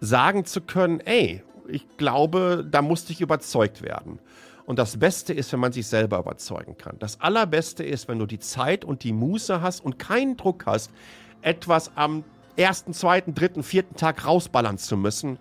[0.00, 4.18] sagen zu können, ey, ich glaube, da musste ich überzeugt werden.
[4.66, 6.98] Und das Beste ist, wenn man sich selber überzeugen kann.
[6.98, 10.90] Das Allerbeste ist, wenn du die Zeit und die Muße hast und keinen Druck hast,
[11.42, 12.24] etwas am
[12.56, 15.38] ersten, zweiten, dritten, vierten Tag rausballern zu müssen,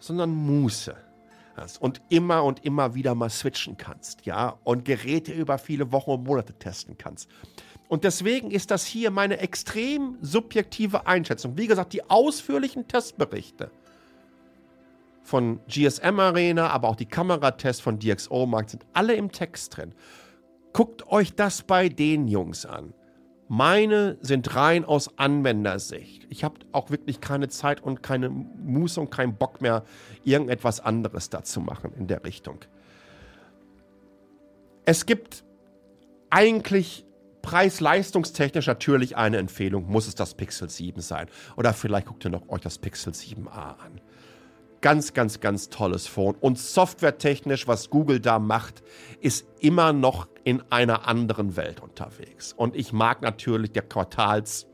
[0.00, 0.96] sondern Muße
[1.56, 6.10] hast und immer und immer wieder mal switchen kannst, ja, und Geräte über viele Wochen
[6.10, 7.30] und Monate testen kannst.
[7.88, 11.56] Und deswegen ist das hier meine extrem subjektive Einschätzung.
[11.56, 13.70] Wie gesagt, die ausführlichen Testberichte
[15.22, 19.94] von GSM Arena, aber auch die Kameratests von DxO Markt sind alle im Text drin.
[20.72, 22.92] Guckt euch das bei den Jungs an.
[23.48, 26.26] Meine sind rein aus Anwendersicht.
[26.30, 29.84] Ich habe auch wirklich keine Zeit und keine Muße und keinen Bock mehr,
[30.24, 32.58] irgendetwas anderes dazu machen in der Richtung.
[34.84, 35.44] Es gibt
[36.28, 37.05] eigentlich
[37.46, 39.88] preis-leistungstechnisch natürlich eine Empfehlung.
[39.88, 41.28] Muss es das Pixel 7 sein?
[41.56, 44.00] Oder vielleicht guckt ihr noch euch das Pixel 7a an.
[44.80, 46.34] Ganz, ganz, ganz tolles Phone.
[46.40, 48.82] Und softwaretechnisch, was Google da macht,
[49.20, 52.52] ist immer noch in einer anderen Welt unterwegs.
[52.52, 54.66] Und ich mag natürlich der Quartals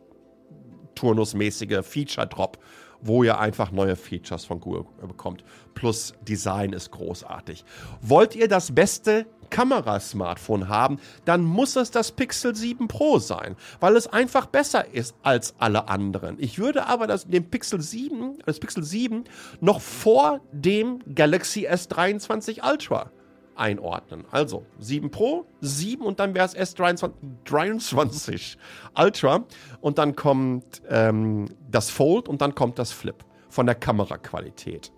[0.94, 2.56] turnusmäßige Feature Drop,
[3.02, 5.44] wo ihr einfach neue Features von Google bekommt.
[5.74, 7.66] Plus Design ist großartig.
[8.00, 13.94] Wollt ihr das beste Kamerasmartphone haben, dann muss es das Pixel 7 Pro sein, weil
[13.94, 16.36] es einfach besser ist als alle anderen.
[16.40, 19.24] Ich würde aber das, den Pixel 7, das Pixel 7
[19.60, 23.10] noch vor dem Galaxy S23 Ultra
[23.54, 24.24] einordnen.
[24.30, 27.12] Also 7 Pro, 7 und dann wäre es S23
[27.44, 28.58] 23
[28.98, 29.44] Ultra
[29.80, 34.92] und dann kommt ähm, das Fold und dann kommt das Flip von der Kameraqualität.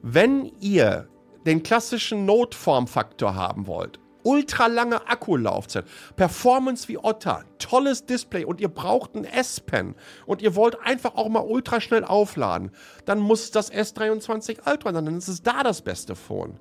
[0.00, 1.08] Wenn ihr
[1.46, 5.84] den klassischen Notformfaktor haben wollt, ultra lange Akkulaufzeit,
[6.16, 8.44] Performance wie Otter, tolles Display.
[8.44, 9.94] Und ihr braucht ein S-Pen.
[10.26, 12.70] Und ihr wollt einfach auch mal ultra schnell aufladen,
[13.04, 16.58] dann muss das S23 Ultra sein, dann ist es da das beste Phone.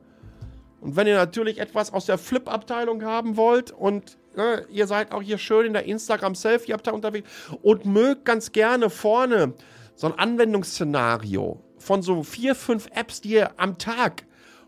[0.81, 5.21] Und wenn ihr natürlich etwas aus der Flip-Abteilung haben wollt und ne, ihr seid auch
[5.21, 7.29] hier schön in der Instagram-Selfie-Abteilung unterwegs
[7.61, 9.53] und mögt ganz gerne vorne
[9.95, 14.25] so ein Anwendungsszenario von so vier, fünf Apps, die ihr am Tag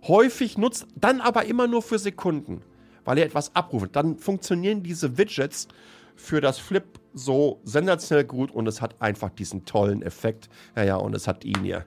[0.07, 2.61] häufig nutzt, dann aber immer nur für Sekunden,
[3.03, 3.95] weil ihr etwas abruft.
[3.95, 5.67] Dann funktionieren diese Widgets
[6.15, 10.49] für das Flip so sensationell gut und es hat einfach diesen tollen Effekt.
[10.75, 11.85] Ja, ja, und es hat ihn hier.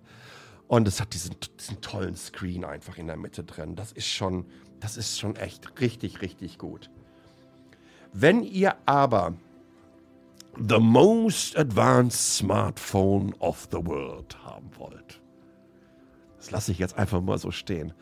[0.66, 3.74] Und es hat diesen, diesen tollen Screen einfach in der Mitte drin.
[3.74, 4.44] Das ist schon,
[4.80, 6.90] das ist schon echt richtig, richtig gut.
[8.12, 9.34] Wenn ihr aber
[10.56, 15.20] the most advanced smartphone of the world haben wollt,
[16.48, 17.92] das lasse ich jetzt einfach mal so stehen,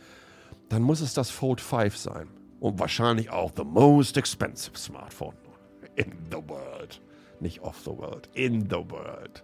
[0.68, 2.28] dann muss es das Fold 5 sein.
[2.60, 5.34] Und wahrscheinlich auch the most expensive smartphone
[5.96, 7.00] in the world.
[7.40, 9.42] Nicht of the world, in the world.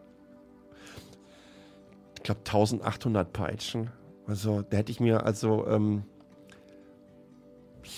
[2.16, 3.90] Ich glaube 1800 Peitschen.
[4.26, 6.04] Also, da hätte ich mir, also, ähm,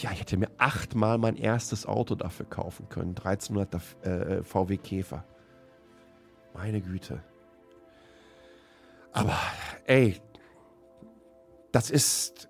[0.00, 3.10] ja, ich hätte mir achtmal mein erstes Auto dafür kaufen können.
[3.10, 5.24] 1300 äh, VW Käfer.
[6.54, 7.22] Meine Güte.
[9.12, 9.38] Aber,
[9.86, 10.20] ey,
[11.74, 12.48] das ist,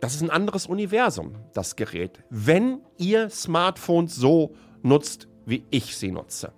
[0.00, 2.22] das ist ein anderes Universum, das Gerät.
[2.30, 6.52] Wenn ihr Smartphones so nutzt, wie ich sie nutze.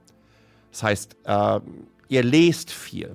[0.70, 1.60] Das heißt, äh,
[2.08, 3.14] ihr lest viel.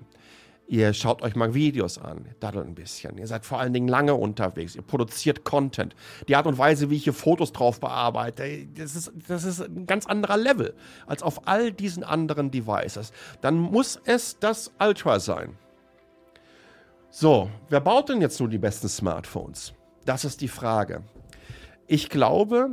[0.68, 3.20] Ihr schaut euch mal Videos an, daddelt ein bisschen.
[3.20, 4.76] Ihr seid vor allen Dingen lange unterwegs.
[4.76, 5.96] Ihr produziert Content.
[6.28, 9.86] Die Art und Weise, wie ich hier Fotos drauf bearbeite, das ist, das ist ein
[9.86, 10.74] ganz anderer Level
[11.06, 13.12] als auf all diesen anderen Devices.
[13.42, 15.56] Dann muss es das Ultra sein.
[17.20, 19.74] So, wer baut denn jetzt nun die besten Smartphones?
[20.06, 21.02] Das ist die Frage.
[21.88, 22.70] Ich glaube,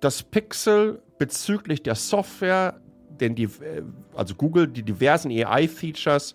[0.00, 2.80] das Pixel bezüglich der Software,
[3.10, 3.82] denn die, äh,
[4.14, 6.34] also Google, die diversen AI-Features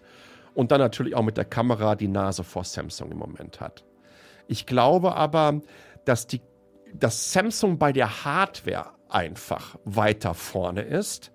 [0.54, 3.84] und dann natürlich auch mit der Kamera die Nase vor Samsung im Moment hat.
[4.48, 5.62] Ich glaube aber,
[6.06, 6.42] dass, die,
[6.94, 11.32] dass Samsung bei der Hardware einfach weiter vorne ist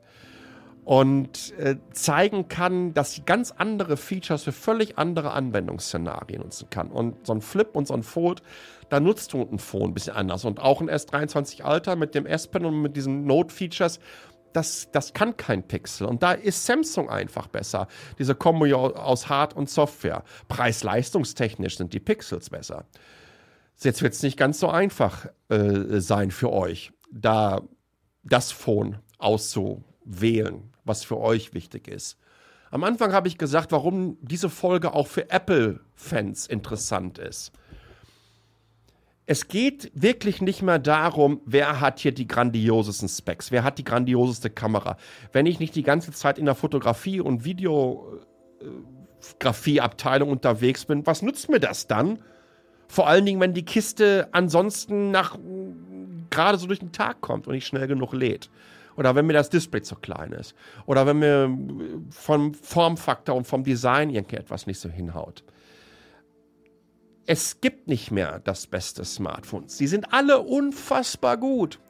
[0.84, 6.90] und äh, zeigen kann, dass sie ganz andere Features für völlig andere Anwendungsszenarien nutzen kann.
[6.90, 8.42] Und so ein Flip und so ein Fold,
[8.90, 10.44] da nutzt du ein Phone ein bisschen anders.
[10.44, 13.98] Und auch ein S23 Alter mit dem S-Pen und mit diesen Note-Features,
[14.52, 16.06] das, das kann kein Pixel.
[16.06, 17.88] Und da ist Samsung einfach besser.
[18.18, 20.22] Diese Kombo aus Hard- und Software.
[20.48, 22.84] Preis-leistungstechnisch sind die Pixels besser.
[23.78, 27.62] Jetzt wird es nicht ganz so einfach äh, sein für euch, da
[28.22, 32.18] das Phone auszuwählen was für euch wichtig ist.
[32.70, 37.52] Am Anfang habe ich gesagt, warum diese Folge auch für Apple-Fans interessant ist.
[39.26, 43.84] Es geht wirklich nicht mehr darum, wer hat hier die grandiosesten Specs, wer hat die
[43.84, 44.98] grandioseste Kamera.
[45.32, 51.48] Wenn ich nicht die ganze Zeit in der Fotografie- und Videografieabteilung unterwegs bin, was nützt
[51.48, 52.18] mir das dann?
[52.86, 55.38] Vor allen Dingen, wenn die Kiste ansonsten nach
[56.28, 58.50] gerade so durch den Tag kommt und nicht schnell genug lädt.
[58.96, 60.54] Oder wenn mir das Display zu klein ist.
[60.86, 61.58] Oder wenn mir
[62.10, 65.44] vom Formfaktor und vom Design irgendwie etwas nicht so hinhaut.
[67.26, 69.68] Es gibt nicht mehr das beste Smartphone.
[69.68, 71.80] Sie sind alle unfassbar gut.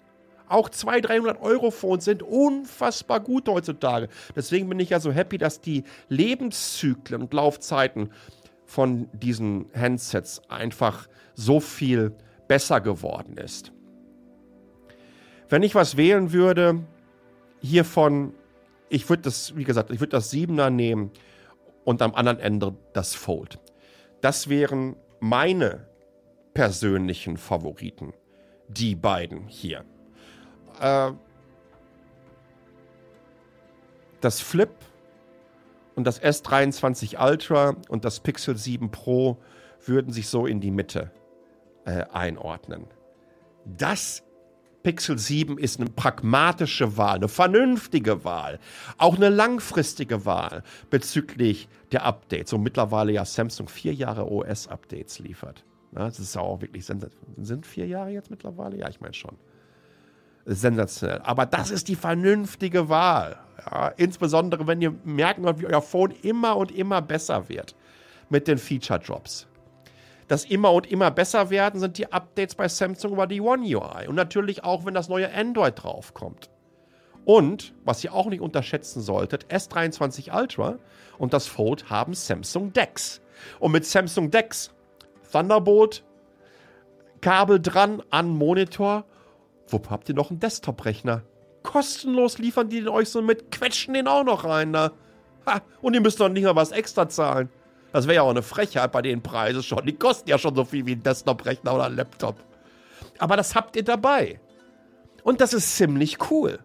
[0.49, 4.09] Auch 200, 300 Euro Phones sind unfassbar gut heutzutage.
[4.37, 8.11] Deswegen bin ich ja so happy, dass die Lebenszyklen und Laufzeiten
[8.67, 12.13] von diesen Handsets einfach so viel
[12.47, 13.73] besser geworden ist.
[15.49, 16.81] Wenn ich was wählen würde,
[17.65, 18.35] hiervon,
[18.89, 21.11] ich würde das, wie gesagt, ich würde das Siebener nehmen
[21.85, 23.59] und am anderen Ende das Fold.
[24.21, 25.87] Das wären meine
[26.53, 28.13] persönlichen Favoriten.
[28.69, 29.85] Die beiden hier.
[30.81, 31.13] Äh,
[34.21, 34.71] das Flip
[35.95, 39.39] und das S23 Ultra und das Pixel 7 Pro
[39.85, 41.11] würden sich so in die Mitte
[41.85, 42.87] äh, einordnen.
[43.65, 44.23] Das
[44.85, 48.61] Pixel 7 ist eine pragmatische Wahl, eine vernünftige Wahl,
[48.99, 52.53] auch eine langfristige Wahl bezüglich der Updates.
[52.53, 55.65] Und mittlerweile ja Samsung vier Jahre OS-Updates liefert.
[55.93, 57.45] das ist auch wirklich sensationell.
[57.45, 58.77] Sind vier Jahre jetzt mittlerweile?
[58.77, 59.37] Ja, ich meine schon.
[60.45, 61.23] Sensationell.
[61.23, 63.39] Aber das ist die vernünftige Wahl.
[63.65, 67.75] Ja, insbesondere, wenn ihr merken wollt, wie euer Phone immer und immer besser wird
[68.29, 69.47] mit den Feature Drops
[70.29, 74.09] das immer und immer besser werden, sind die Updates bei Samsung über die One UI.
[74.09, 76.51] Und natürlich auch, wenn das neue Android draufkommt.
[77.25, 80.79] Und, was ihr auch nicht unterschätzen solltet, S23 Ultra
[81.19, 83.21] und das Fold haben Samsung Dex.
[83.61, 84.73] Und mit Samsung Dex,
[85.33, 86.05] Thunderbolt,
[87.21, 89.05] Kabel dran an Monitor,
[89.69, 91.23] wupp, habt ihr noch einen Desktop-Rechner.
[91.63, 94.93] Kostenlos liefern die den euch so mit, quetschen den auch noch rein, da.
[95.47, 97.49] Ha, und ihr müsst noch nicht mal was extra zahlen.
[97.95, 99.87] Das wäre ja auch eine Frechheit bei den Preisen schon.
[99.87, 102.35] Die kosten ja schon so viel wie ein Desktop-Rechner oder ein Laptop.
[103.19, 104.41] Aber das habt ihr dabei.
[105.23, 106.59] Und das ist ziemlich cool.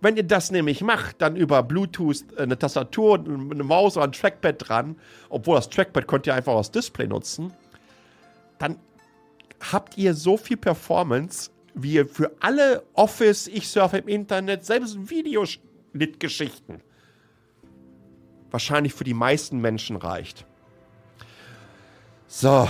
[0.00, 4.68] Wenn ihr das nämlich macht, dann über Bluetooth eine Tastatur, eine Maus oder ein Trackpad
[4.68, 4.96] dran,
[5.28, 7.52] obwohl das Trackpad könnt ihr einfach aus Display nutzen,
[8.58, 8.80] dann
[9.70, 15.08] habt ihr so viel Performance, wie ihr für alle Office, ich surfe im Internet, selbst
[15.08, 16.82] Videoschnittgeschichten
[18.52, 20.46] wahrscheinlich für die meisten Menschen reicht.
[22.28, 22.68] So,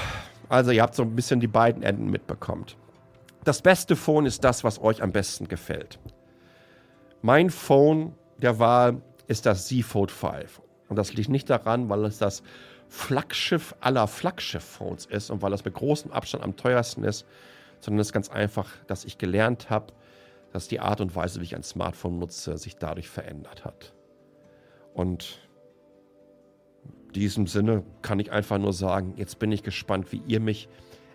[0.49, 2.77] also ihr habt so ein bisschen die beiden Enden mitbekommt.
[3.45, 5.99] Das beste Phone ist das, was euch am besten gefällt.
[7.21, 10.61] Mein Phone der Wahl ist das Z Fold 5.
[10.89, 12.43] Und das liegt nicht daran, weil es das
[12.89, 17.27] Flaggschiff aller Flaggschiff-Phones ist und weil es mit großem Abstand am teuersten ist.
[17.81, 19.93] sondern es ist ganz einfach, dass ich gelernt habe,
[20.53, 23.93] dass die Art und Weise, wie ich ein Smartphone nutze, sich dadurch verändert hat.
[24.95, 25.39] Und
[27.13, 30.69] diesem Sinne kann ich einfach nur sagen, jetzt bin ich gespannt, wie ihr mich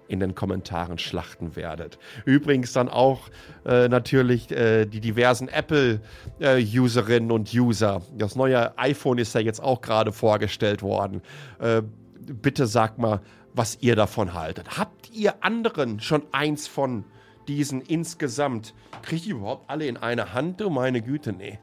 [0.07, 1.99] in den Kommentaren schlachten werdet.
[2.25, 3.29] Übrigens dann auch
[3.65, 8.01] äh, natürlich äh, die diversen Apple-Userinnen äh, und User.
[8.17, 11.21] Das neue iPhone ist ja jetzt auch gerade vorgestellt worden.
[11.59, 11.81] Äh,
[12.19, 13.21] bitte sagt mal,
[13.53, 14.77] was ihr davon haltet.
[14.77, 17.05] Habt ihr anderen schon eins von
[17.47, 18.73] diesen insgesamt?
[19.01, 20.61] Kriegt ihr überhaupt alle in eine Hand?
[20.61, 21.59] Oh meine Güte, nee.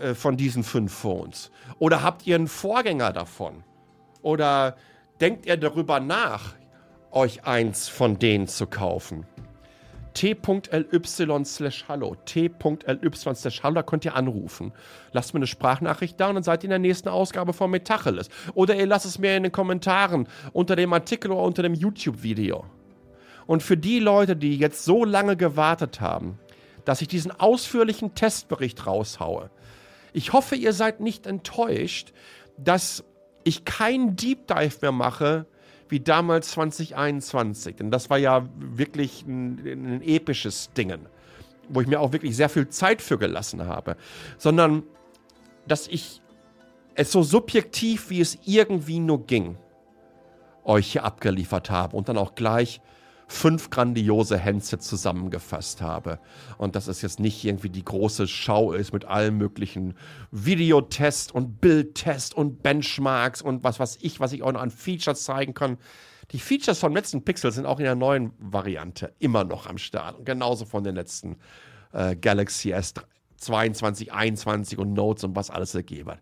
[0.00, 1.50] Äh, von diesen fünf Phones.
[1.78, 3.64] Oder habt ihr einen Vorgänger davon?
[4.22, 4.76] Oder
[5.20, 6.54] denkt ihr darüber nach,
[7.10, 9.26] euch eins von denen zu kaufen.
[10.14, 12.16] t.ly slash hallo.
[12.24, 14.72] t.ly slash hallo, da könnt ihr anrufen.
[15.12, 18.28] Lasst mir eine Sprachnachricht da und dann seid ihr in der nächsten Ausgabe von Metacheles.
[18.54, 22.64] Oder ihr lasst es mir in den Kommentaren unter dem Artikel oder unter dem YouTube-Video.
[23.46, 26.38] Und für die Leute, die jetzt so lange gewartet haben,
[26.84, 29.50] dass ich diesen ausführlichen Testbericht raushaue,
[30.12, 32.12] ich hoffe, ihr seid nicht enttäuscht,
[32.56, 33.04] dass
[33.44, 35.46] ich keinen Deep Dive mehr mache
[35.88, 37.76] wie damals 2021.
[37.76, 41.06] Denn das war ja wirklich ein, ein episches Dingen,
[41.68, 43.96] wo ich mir auch wirklich sehr viel Zeit für gelassen habe.
[44.36, 44.82] Sondern,
[45.66, 46.20] dass ich
[46.94, 49.56] es so subjektiv, wie es irgendwie nur ging,
[50.64, 52.80] euch hier abgeliefert habe und dann auch gleich
[53.28, 56.18] fünf grandiose Hänse zusammengefasst habe.
[56.56, 59.94] Und dass es jetzt nicht irgendwie die große Schau ist mit allen möglichen
[60.32, 65.22] Videotest und Bildtest und Benchmarks und was weiß ich, was ich auch noch an Features
[65.22, 65.76] zeigen kann.
[66.32, 70.18] Die Features vom letzten Pixel sind auch in der neuen Variante immer noch am Start.
[70.18, 71.36] Und genauso von den letzten
[71.92, 76.20] äh, Galaxy S22, 21 und Notes und was alles ergeben hat.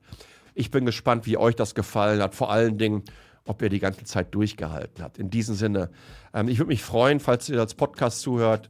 [0.55, 2.35] Ich bin gespannt, wie euch das gefallen hat.
[2.35, 3.05] Vor allen Dingen,
[3.47, 5.18] ob ihr die ganze Zeit durchgehalten habt.
[5.18, 5.90] In diesem Sinne,
[6.34, 8.68] ähm, ich würde mich freuen, falls ihr als Podcast zuhört,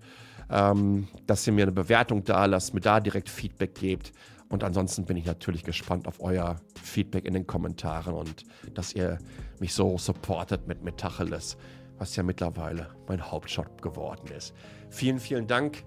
[0.50, 4.12] ähm, dass ihr mir eine Bewertung da lasst, mir da direkt Feedback gebt.
[4.48, 9.18] Und ansonsten bin ich natürlich gespannt auf euer Feedback in den Kommentaren und dass ihr
[9.58, 11.56] mich so supportet mit Metacheles,
[11.98, 14.54] was ja mittlerweile mein Hauptjob geworden ist.
[14.88, 15.82] Vielen, vielen Dank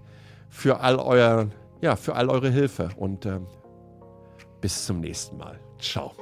[0.49, 1.47] für all euer,
[1.81, 3.47] ja, für all eure Hilfe und ähm,
[4.59, 5.57] bis zum nächsten Mal.
[5.79, 6.13] Ciao.